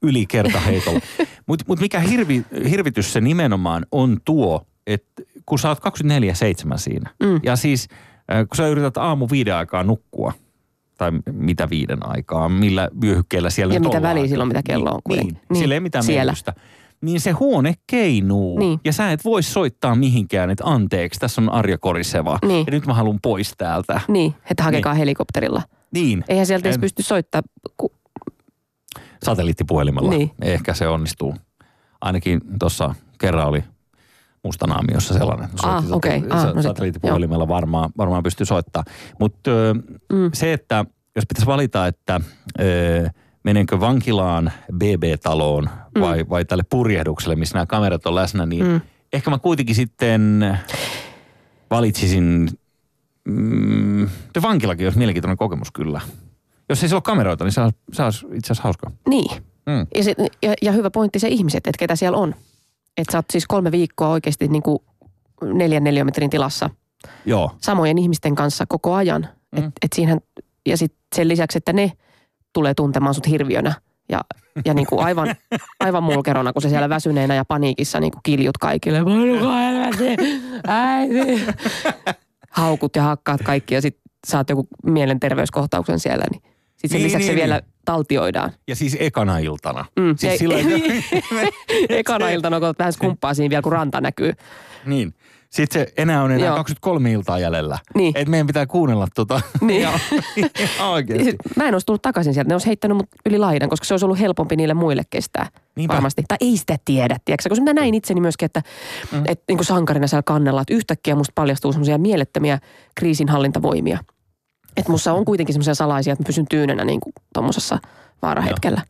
[0.02, 1.00] yli kertaheitolla.
[1.48, 7.10] Mutta mut mikä hirvi, hirvitys se nimenomaan on tuo, että kun sä oot 24-7 siinä,
[7.24, 7.40] Mm.
[7.44, 7.88] ja siis
[8.34, 10.34] äh, kun sä yrität aamu viiden aikaa nukkua,
[10.98, 14.16] tai mitä viiden aikaa, millä vyöhykkeellä siellä Ja nyt mitä ollaan.
[14.16, 15.34] väliä silloin, mitä kello on Niin, kuitenkin.
[15.36, 16.32] niin, Niin, sillä ei mitään siellä.
[16.32, 16.54] merkitystä.
[17.02, 18.60] Niin se huone keinuu.
[18.60, 18.80] Niin.
[18.86, 22.40] Ja sä et voi soittaa mihinkään, että anteeksi, tässä on Arja Koriseva.
[22.48, 22.66] Niin.
[22.68, 24.02] Ja nyt mä haluan pois täältä.
[24.08, 25.62] Niin, että hakekaa helikopterilla.
[25.94, 26.24] Niin.
[26.28, 27.42] Eihän sieltä edes En- pysty soittaa,
[29.24, 30.10] Satelliittipuhelimella.
[30.10, 30.32] Niin.
[30.42, 31.36] Ehkä se onnistuu.
[32.02, 33.64] Ainakin tuossa kerran oli
[34.44, 35.50] Mustanaamiossa sellainen.
[35.64, 36.20] Ah, okei.
[36.20, 38.86] sat- Ah, no satelliittipuhelimella varmaan, varmaan pystyy soittamaan.
[39.20, 39.52] Mutta
[40.14, 40.30] Mm.
[40.34, 40.86] se, että
[41.16, 42.22] jos pitäisi valita, että
[42.60, 43.10] ö,
[43.44, 45.70] menenkö vankilaan, BB-taloon
[46.00, 48.82] vai, vai tälle purjehdukselle, missä nämä kamerat on läsnä, niin Mm.
[49.14, 50.42] ehkä mä kuitenkin sitten
[51.72, 52.50] valitsisin,
[53.26, 54.08] mm,
[54.42, 56.02] vankilakin olisi mielenkiintoinen kokemus kyllä.
[56.72, 58.92] Jos ei se ole kameroita, niin se olisi, se olisi itse asiassa hauska.
[59.08, 59.44] niin.
[59.66, 59.88] Mm.
[59.96, 62.36] Ja, se, ja, ja hyvä pointti se ihmiset, että ketä siellä on.
[62.98, 64.80] Että sä oot siis kolme viikkoa oikeasti niin kuin
[65.54, 66.70] neljän neliömetrin tilassa
[67.26, 67.52] Joo.
[67.62, 69.28] samojen ihmisten kanssa koko ajan.
[69.52, 69.58] Mm.
[69.64, 70.20] Et, et siinähän,
[70.66, 71.92] ja sit sen lisäksi, että ne
[72.54, 73.74] tulee tuntemaan sut hirviönä
[74.10, 74.22] ja,
[74.66, 75.36] ja niin kuin aivan,
[75.80, 79.06] aivan mulkerona, kun se siellä väsyneenä ja paniikissa niin kuin kiljut kaikille.
[79.06, 81.46] Voinuko helvetti, äiti.
[82.50, 83.98] Haukut ja hakkaat kaikki ja sit
[84.28, 86.26] saat joku mielenterveyskohtauksen siellä.
[86.32, 86.51] Niin
[86.82, 87.72] sitten Niin, lisäksi niin, se vielä niin.
[87.86, 88.52] taltioidaan.
[88.68, 89.86] Ja siis ekana iltana.
[90.00, 90.66] Mm, Siis se- silloin,
[91.90, 94.34] Ekana iltana, kun vähän skumppaa siinä vielä, kun ranta näkyy.
[94.86, 95.14] niin.
[95.50, 96.56] Sitten se enää on enää Joo.
[96.56, 97.78] 23 iltaa jäljellä.
[97.96, 98.14] Niin.
[98.18, 99.42] Et meidän pitää kuunnella tota.
[99.62, 99.88] Niin.
[100.92, 101.36] Oikeasti.
[101.56, 102.48] Mä en olisi tullut takaisin sieltä.
[102.50, 105.48] Ne olisi heittänyt mut yli laidan, koska se olisi ollut helpompi niille muille kestää.
[105.76, 105.94] Niinpä.
[105.94, 106.24] Varmasti.
[106.28, 107.50] Tai ei sitä tiedä, tiedätkö?
[107.50, 108.62] Koska mä näin itseni myöskin, että,
[109.12, 109.24] mm.
[109.28, 112.60] että niin kuin sankarina siellä kannella, että yhtäkkiä musta paljastuu semmoisia mielettömiä
[112.96, 114.00] kriisinhallintavoimia.
[114.78, 117.80] Että musta on kuitenkin semmoisia salaisia, että mä pysyn tyynenä niin kuin tuommoisessa
[118.22, 118.82] vaarahetkellä.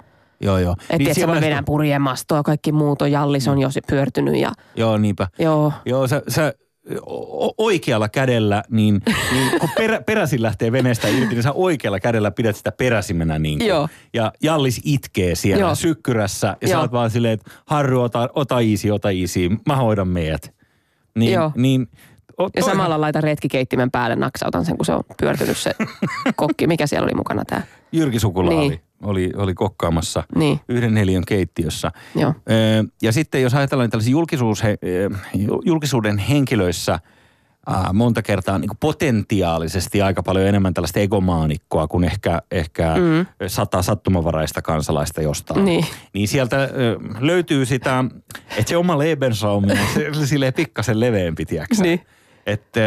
[0.41, 0.71] Joo, joo.
[0.81, 4.35] Että niin mä vaiheessa- vedän purjemastoa ja kaikki muut on, Jallis on jo se pyörtynyt
[4.35, 5.27] ja Joo, niinpä.
[5.39, 5.73] joo.
[5.85, 6.53] Joo, sä, sä
[7.57, 9.01] oikealla kädellä, niin,
[9.33, 13.57] niin kun perä, peräsin lähtee veneestä irti, niin sä oikealla kädellä pidät sitä peräsimenä niin
[13.57, 13.67] kuin.
[13.67, 13.87] Joo.
[14.13, 15.75] Ja Jallis itkee siellä Joo.
[15.75, 16.81] sykkyrässä ja sä Joo.
[16.81, 20.53] oot vaan silleen, että Harry, ota, ota easy, ota easy, mä hoidan meidät.
[21.15, 21.51] Niin, Joo.
[21.55, 21.87] niin
[22.43, 25.71] o, Ja samalla laitan retkikeittimen päälle, naksautan sen, kun se on pyörtynyt se
[26.35, 26.67] kokki.
[26.67, 27.61] Mikä siellä oli mukana tämä?
[27.91, 28.59] Jyrki Sukula Niin.
[28.61, 31.91] oli, oli, oli kokkaamassa Niin, yhden neliön keittiössä.
[32.15, 32.33] joo.
[32.49, 34.63] Ö, Ja sitten jos ajatellaan niin tällaisia julkisuus,
[35.65, 36.99] julkisuuden henkilöissä
[37.67, 43.25] ää, monta kertaa niin potentiaalisesti aika paljon enemmän tällaista egomaanikkoa kuin ehkä, ehkä mm.
[43.47, 45.65] sata sattumanvaraista kansalaista jostain.
[45.65, 45.85] Niin.
[46.13, 46.69] Niin sieltä ö,
[47.19, 48.05] löytyy sitä,
[48.57, 49.63] että se oma Lebensraum
[50.19, 52.01] on silleen pikkasen leveämpi, tiedätkö Niin.
[52.45, 52.79] Että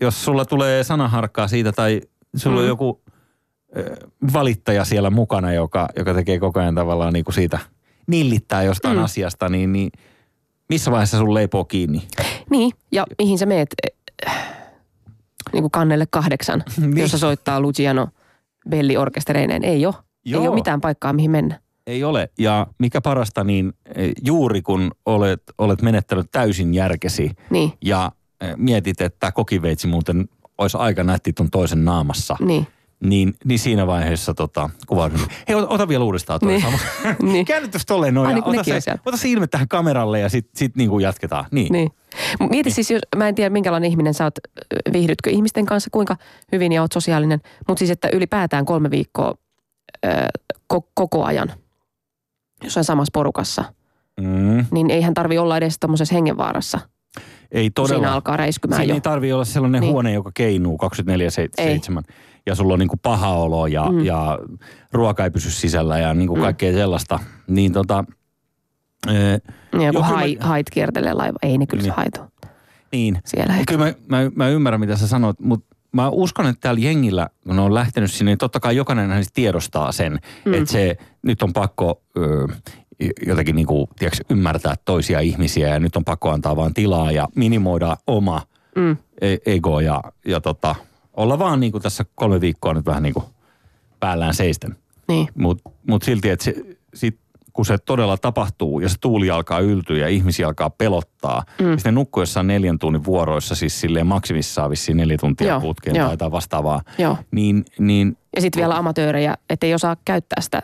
[0.00, 2.00] jos sulla tulee sanaharkkaa siitä tai
[2.36, 2.62] sulla mm.
[2.62, 3.02] on joku
[3.76, 3.96] ö,
[4.32, 7.58] valittaja siellä mukana, joka, joka tekee koko ajan tavallaan niin kuin siitä
[8.06, 9.04] nillittää jostain mm.
[9.04, 9.90] asiasta, niin, niin
[10.68, 12.02] missä vaiheessa sun leipoo kiinni?
[12.50, 14.34] Niin, ja mihin sä meet eh,
[15.52, 16.98] niin kuin kannelle kahdeksan, Niin.
[16.98, 18.08] jossa soittaa Luciano
[18.70, 19.64] Belli orkestereineen.
[19.64, 19.94] Ei ole.
[20.24, 20.42] Joo.
[20.42, 21.60] Ei ole mitään paikkaa, mihin mennä.
[21.86, 22.30] Ei ole.
[22.38, 28.23] Ja mikä parasta, niin eh, juuri kun olet, olet menettänyt täysin järkesi Niin, ja eh,
[28.56, 30.28] mietit, että kokiveitsi muuten
[30.58, 32.66] olisi aika nätti ton toisen naamassa, niin.
[33.04, 35.20] niin, niin siinä vaiheessa tota, kuvaudun.
[35.48, 36.64] Hei, ota, ota vielä uudestaan toi Niin.
[37.32, 37.46] Niin.
[37.46, 41.00] Käännyttäisi tolleen noin niin ota, se, ota se ilme tähän kameralle ja sitten sit niin
[41.00, 41.44] jatketaan.
[41.50, 41.72] Niin.
[41.72, 41.90] Niin.
[42.50, 44.38] Mieti siis, jos, mä en tiedä minkälainen ihminen sä oot,
[44.92, 46.16] viihdytkö ihmisten kanssa, kuinka
[46.52, 49.34] hyvin ja oot sosiaalinen, mutta siis että ylipäätään kolme viikkoa
[50.06, 50.08] ö,
[50.74, 51.52] ko- koko ajan
[52.64, 53.64] jossain samassa porukassa,
[54.20, 56.80] Mm, niin eihän tarvi olla edes tuommoisessa hengenvaarassa,
[57.52, 58.14] ei kun siinä todella.
[58.14, 58.94] alkaa räiskymään Siinä jo.
[58.94, 59.92] ei tarvii olla sellainen Niin.
[59.92, 62.02] huone, joka keinuu 24-7.
[62.46, 64.04] Ja sulla on niin kuin paha olo ja, Mm.
[64.04, 64.38] ja
[64.92, 66.42] ruoka ei pysy sisällä ja niin kuin Mm.
[66.42, 67.18] kaikkea sellaista.
[67.46, 68.04] Niin tota,
[69.08, 69.36] ee, Ja
[69.72, 71.38] joku Joo, kyllä hai, mä- hait kiertelee laiva.
[71.42, 71.88] Ei ne kyllä Niin.
[71.88, 71.96] niin.
[71.96, 72.20] haitu.
[72.92, 73.18] niin.
[73.24, 73.64] Siellä ei.
[73.68, 77.56] Kyllä mä, mä, mä ymmärrän, mitä sä sanoit, mutta mä uskon, että täällä jengillä, kun
[77.56, 80.54] ne on lähtenyt sinne, niin totta kai jokainen hänestä tiedostaa sen, mm.
[80.54, 82.48] että se nyt on pakko ö,
[83.26, 87.28] jotenkin niin kuin, tiedätkö, ymmärtää toisia ihmisiä ja nyt on pakko antaa vaan tilaa ja
[87.34, 88.42] minimoida oma
[88.76, 88.96] Mm.
[89.20, 90.74] e- ego ja, ja tota,
[91.16, 93.24] olla vaan niin kuin tässä kolme viikkoa nyt vähän niin kuin
[94.00, 94.76] päällään seisten.
[95.08, 95.28] Niin.
[95.34, 96.54] Mutta mut silti, että se,
[96.94, 97.18] sit,
[97.52, 101.64] kun se todella tapahtuu ja se tuuli alkaa yltyä ja ihmisiä alkaa pelottaa, mm.
[101.72, 105.96] sitten ne nukkuu jossain neljän tunnin vuoroissa, siis silleen maksimissaan vissiin neljä tuntia Joo, putkeen
[105.96, 106.04] joo.
[106.06, 107.16] tai jotain vastaavaa, Joo.
[107.30, 110.62] niin, niin, Ja sitten vielä amatöörejä, ettei osaa käyttää sitä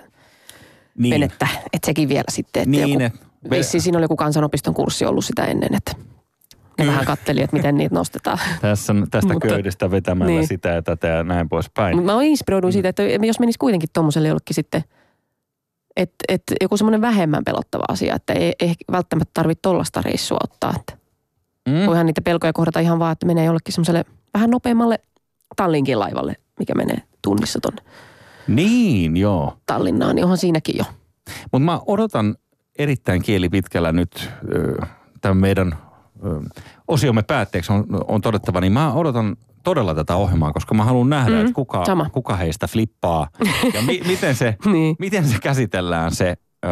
[1.03, 1.49] niin, venettä.
[1.73, 5.45] Että sekin vielä sitten, että Niin, joku, et- siinä oli joku kansanopiston kurssi ollut sitä
[5.45, 5.93] ennen, että
[6.79, 8.39] ne vähän katteli, että miten niitä nostetaan.
[8.61, 10.47] tässä, tästä Mutta- köydestä vetämällä niin.
[10.47, 11.97] sitä ja tätä ja näin poispäin.
[11.97, 14.85] Mutta mä inspiroiduin siitä, että jos menisi kuitenkin tuommoiselle jollekin sitten,
[15.97, 20.75] että et joku semmoinen vähemmän pelottava asia, että ei ehkä välttämättä tarvitse tollasta reissua ottaa.
[20.81, 20.93] Että
[21.69, 21.87] Mm.
[21.87, 24.99] voihan niitä pelkoja kohdata ihan vaan, että menee jollekin semmoiselle vähän nopeammalle
[25.57, 27.83] Tallinkin laivalle, mikä menee tunnissa tonne
[28.49, 29.57] Niin, joo.
[29.67, 30.85] Tallinnaan, niin onhan siinäkin jo.
[31.53, 32.37] Mutta mä odotan
[32.79, 34.31] erittäin kieli pitkällä nyt
[35.21, 35.75] tämän meidän
[36.89, 41.35] osiomme päätteeksi on, on todettava, niin mä odotan todella tätä ohjelmaa, koska mä haluan nähdä,
[41.35, 42.11] mm, että kuka, sama.
[42.11, 43.29] kuka heistä flippaa
[43.75, 44.97] ja mi, miten, se, Niin.
[44.99, 46.69] miten se käsitellään se, ö,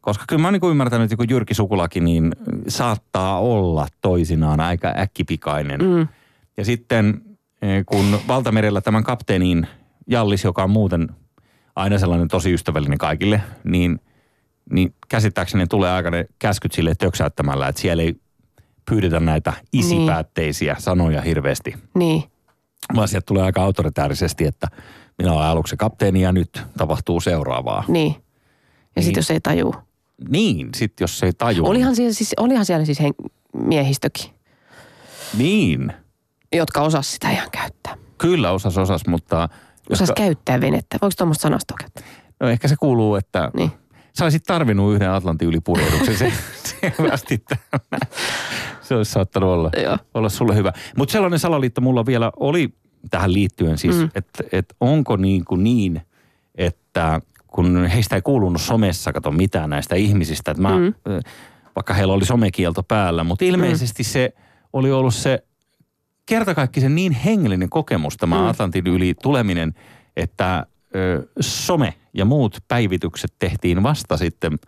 [0.00, 2.32] koska kyllä mä oon niin ymmärtänyt, että Jyrki Sukulaki, niin
[2.68, 5.80] saattaa olla toisinaan aika äkkipikainen.
[5.80, 6.08] Mm.
[6.56, 7.20] Ja sitten
[7.62, 9.66] eh, kun valtamerellä tämän kapteenin
[10.08, 11.08] Jallis, joka on muuten
[11.76, 14.00] aina sellainen tosi ystävällinen kaikille, niin,
[14.72, 18.20] niin käsittääkseni tulee aika ne käskyt sille töksäyttämällä, että siellä ei
[18.90, 22.22] pyydetä näitä isipäätteisiä sanoja hirveästi, Niin.
[22.96, 24.66] vaan sieltä tulee aika autoritäärisesti, että
[25.18, 27.84] minä olen aluksi kapteeni ja nyt tapahtuu seuraavaa.
[27.88, 28.12] Niin.
[28.14, 28.20] Ja
[28.96, 29.04] Niin.
[29.04, 29.74] sitten jos ei tajuu.
[30.28, 31.68] Niin, sitten jos ei tajua.
[31.68, 34.30] Olihan siellä siis, olihan siellä siis hen- miehistökin,
[35.38, 35.92] Niin,
[36.52, 37.96] jotka osas sitä ihan käyttää.
[38.18, 39.48] kyllä osas osas, mutta...
[39.90, 40.98] Osas jotka- käyttää venettä.
[41.02, 42.04] Voiko tuommoista sanastoa käyttää?
[42.40, 43.70] No ehkä se kuuluu, että Niin.
[44.18, 46.32] sä olisit tarvinnut yhden Atlantin yli purjehduksen se,
[46.80, 47.44] selvästi.
[48.80, 49.98] Se olisi saattanut olla, Joo.
[50.14, 50.72] olla sulle hyvä.
[50.96, 52.68] Mutta sellainen salaliitto mulla vielä oli
[53.10, 54.08] tähän liittyen siis, mm.
[54.14, 56.00] että et onko niin, kuin niin,
[56.54, 60.94] että kun heistä ei kuulunut somessa, kato mitään näistä ihmisistä, että mä, mm.
[61.76, 64.06] vaikka heillä oli somekielto päällä, mutta ilmeisesti mm.
[64.06, 64.34] se
[64.72, 65.44] oli ollut se
[66.28, 68.46] kertakaikkisen niin hengellinen kokemus tämä mm.
[68.46, 69.74] Atlantin yli tuleminen,
[70.16, 74.58] että ö, some ja muut päivitykset tehtiin vasta sitten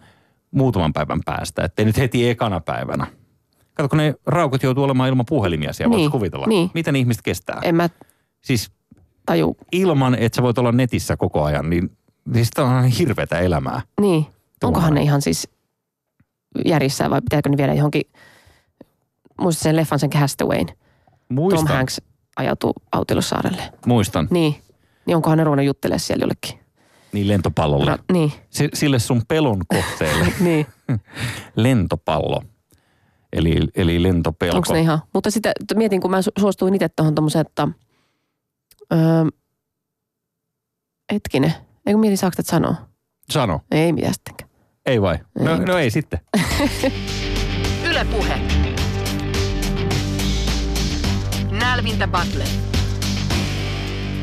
[0.51, 3.07] muutaman päivän päästä, ettei nyt heti ekana päivänä.
[3.75, 6.47] Kato, kun ne raukot joutuu olemaan ilman puhelimia siellä, Niin, voit kuvitella.
[6.47, 6.71] niin.
[6.75, 7.61] Miten ihmiset kestää?
[7.63, 7.89] En mä
[8.43, 8.71] Siis
[9.27, 9.57] taju.
[9.73, 11.91] ilman, että sä voit olla netissä koko ajan, niin
[12.33, 13.81] siis tämä on hirveätä elämää.
[14.01, 14.23] Niin.
[14.23, 14.37] Tuolla.
[14.65, 15.49] Onkohan ne ihan siis
[16.67, 18.03] järjissään vai pitääkö ne viedä johonkin,
[19.41, 20.67] muistat sen leffan sen Castawayn.
[21.31, 22.01] Muistan, Tom Hanks
[22.37, 23.73] ajautuu Autilosaarelle.
[23.87, 24.57] muistan, Niin.
[25.07, 26.61] Niin onkohan ne ruvennut juttelemaan siellä jollekin?
[27.13, 27.95] niin lentopallolle.
[27.95, 28.33] Ra- niin.
[28.51, 30.67] Si- sille sun pelon kohteelle niin.
[31.57, 32.43] lentopallo.
[33.33, 34.57] Eli, eli lentopelko.
[34.57, 34.99] Onko ne ihan?
[35.15, 37.69] Mutta sitä mietin, kun mä su- suostuin itse tuohon tommoseen, että
[38.93, 38.99] öö,
[41.13, 41.55] hetkinen.
[41.87, 42.75] Eikö mietin, saako tätä sanoa?
[43.31, 43.61] Sano.
[43.71, 44.51] Ei mitään sittenkään.
[44.87, 45.19] Ei vai?
[45.39, 46.21] No, Ei no ei sitten.
[47.91, 48.41] Yle Puhe.
[51.81, 52.45] Nälvintä Battle.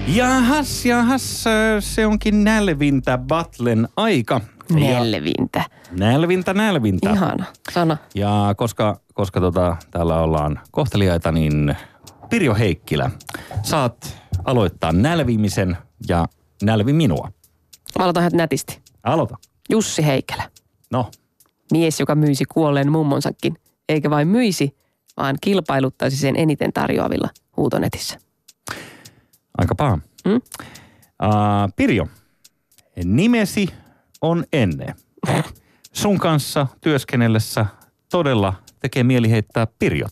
[0.07, 1.43] Jahas, jahas,
[1.79, 4.41] se onkin nälvintä Battlen aika.
[4.69, 5.63] Ja Nelvintä.
[5.91, 7.09] nälvintä, nälvintä.
[7.11, 7.97] Ihana sana.
[8.15, 11.75] Ja koska, koska tota, täällä ollaan kohteliaita, niin
[12.29, 13.11] Pirjo Heikkilä,
[13.63, 15.77] saat aloittaa nälvimisen
[16.07, 16.25] ja
[16.63, 17.31] nälvi minua.
[17.99, 18.81] Mä aloitan ihan nätisti.
[19.03, 19.35] Aloita.
[19.69, 20.43] Jussi Heikelä.
[20.91, 21.11] No,
[21.71, 23.55] Mies, joka myisi kuolleen mummonsakin.
[23.89, 24.77] Eikä vain myisi,
[25.17, 28.19] vaan kilpailuttaisi sen eniten tarjoavilla huutonetissä.
[29.57, 29.99] aika paha.
[30.25, 30.35] Mm?
[30.35, 30.41] Uh,
[31.75, 32.07] Pirjo,
[33.03, 33.67] nimesi
[34.21, 34.95] on ennen.
[35.93, 37.65] Sun kanssa työskennellessä
[38.11, 40.11] todella tekee mieli heittää Pirjot.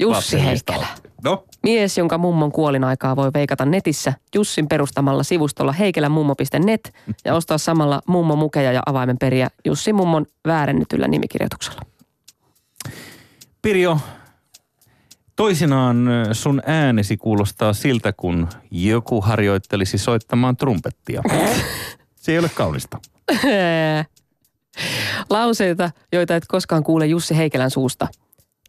[0.00, 0.92] Jussi Lapsellista Heikkilä.
[1.04, 1.06] on.
[1.24, 8.02] No, Mies, jonka mummon kuolinaikaa voi veikata netissä Jussin perustamalla sivustolla heikelänmummo.net ja ostaa samalla
[8.06, 11.80] mummo mukeja ja avaimen periä Jussi mummon väärennetyllä nimikirjoituksella.
[13.62, 13.98] Pirjo,
[15.36, 21.22] toisinaan sun äänesi kuulostaa siltä, kun joku harjoittelisi soittamaan trumpettia.
[22.16, 22.98] Se ei ole kaunista.
[25.30, 28.08] Lauseita, joita et koskaan kuule Jussi Heikelän suusta.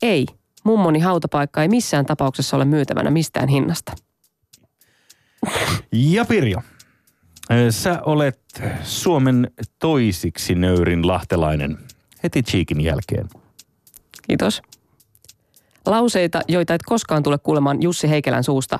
[0.01, 0.25] Ei,
[0.63, 3.91] mummoni hautapaikka ei missään tapauksessa ole myytävänä mistään hinnasta.
[5.91, 6.61] Ja Pirjo,
[7.69, 8.39] sä olet
[8.83, 11.77] Suomen toisiksi nöyrin lahtelainen
[12.23, 13.29] heti Cheekin jälkeen.
[14.27, 14.61] Kiitos.
[15.87, 18.79] Lauseita, joita et koskaan tule kuulemaan Jussi Heikelän suusta.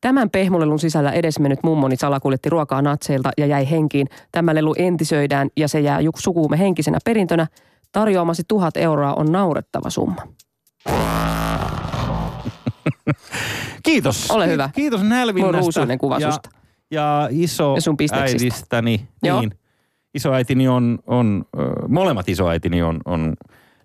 [0.00, 4.06] Tämän pehmolelun sisällä edesmennyt mummoni salakuljetti ruokaa natseilta ja jäi henkiin.
[4.32, 7.46] Tämä lelu entisöidään ja se jää sukuumme henkisenä perintönä.
[7.92, 10.22] Tarjoamasi tuhat euroa on naurettava summa.
[13.82, 14.30] Kiitos.
[14.30, 14.70] Ole hyvä.
[14.74, 15.96] Kiitos nälvinnästä.
[16.00, 16.50] Kuva ja, susta.
[16.90, 19.40] Ja iso Ja sun äidistäni, Joo.
[19.40, 19.52] niin,
[20.14, 21.44] isoäitini on, on
[21.88, 23.34] molemmat isoäitini on, on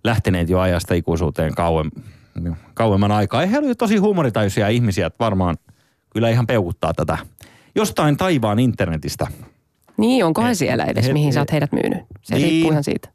[0.04, 1.92] lähteneet jo ajasta ikuisuuteen kauem,
[2.74, 3.46] kauemman aikaa.
[3.46, 5.58] He olivat tosi huumoritajuisia ihmisiä, että varmaan
[6.10, 7.18] kyllä ihan peukuttaa tätä
[7.76, 9.28] jostain taivaan internetistä.
[9.98, 12.00] Niin, onko he siellä edes, he- mihin sä he- oot heidät myynyt?
[12.22, 12.48] Se Niin.
[12.50, 13.10] riippuu ihan siitä.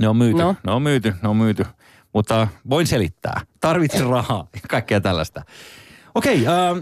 [0.00, 0.56] Ne on myyty, No.
[0.66, 1.64] ne on myyty, ne on myyty.
[2.14, 3.40] Mutta voin selittää.
[3.60, 5.42] Tarvitsen rahaa ja kaikkea tällaista.
[6.14, 6.78] Okei, ähm,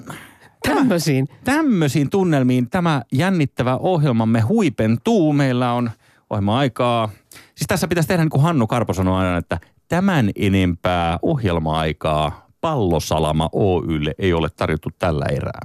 [0.68, 1.28] Tämmöisiin.
[1.44, 5.32] tämmöisiin tunnelmiin tämä jännittävä ohjelmamme huipentuu.
[5.32, 5.90] Meillä on
[6.30, 7.08] ohjelma-aikaa.
[7.30, 9.58] Siis tässä pitäisi tehdä niin kuin Hannu Karpo sanoi aina, että
[9.88, 15.60] tämän enempää ohjelma-aikaa Pallosalama Oylle ei ole tarjottu tällä erää.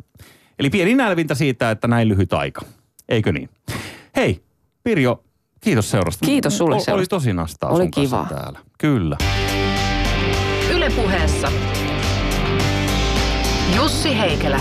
[0.60, 2.62] Eli pieni nälvintä siitä, että näin lyhyt aika.
[3.10, 3.50] Eikö niin?
[4.16, 4.44] Hei,
[4.84, 5.24] Pirjo,
[5.62, 6.26] kiitos seurasta.
[6.26, 8.40] Kiitos sulle O- Oli tosi nastaa Oli sun kanssa kiva.
[8.40, 8.60] täällä.
[8.78, 9.18] Kyllä.
[10.76, 11.52] Yle puheessa.
[13.76, 14.60] Jussi Heikelä.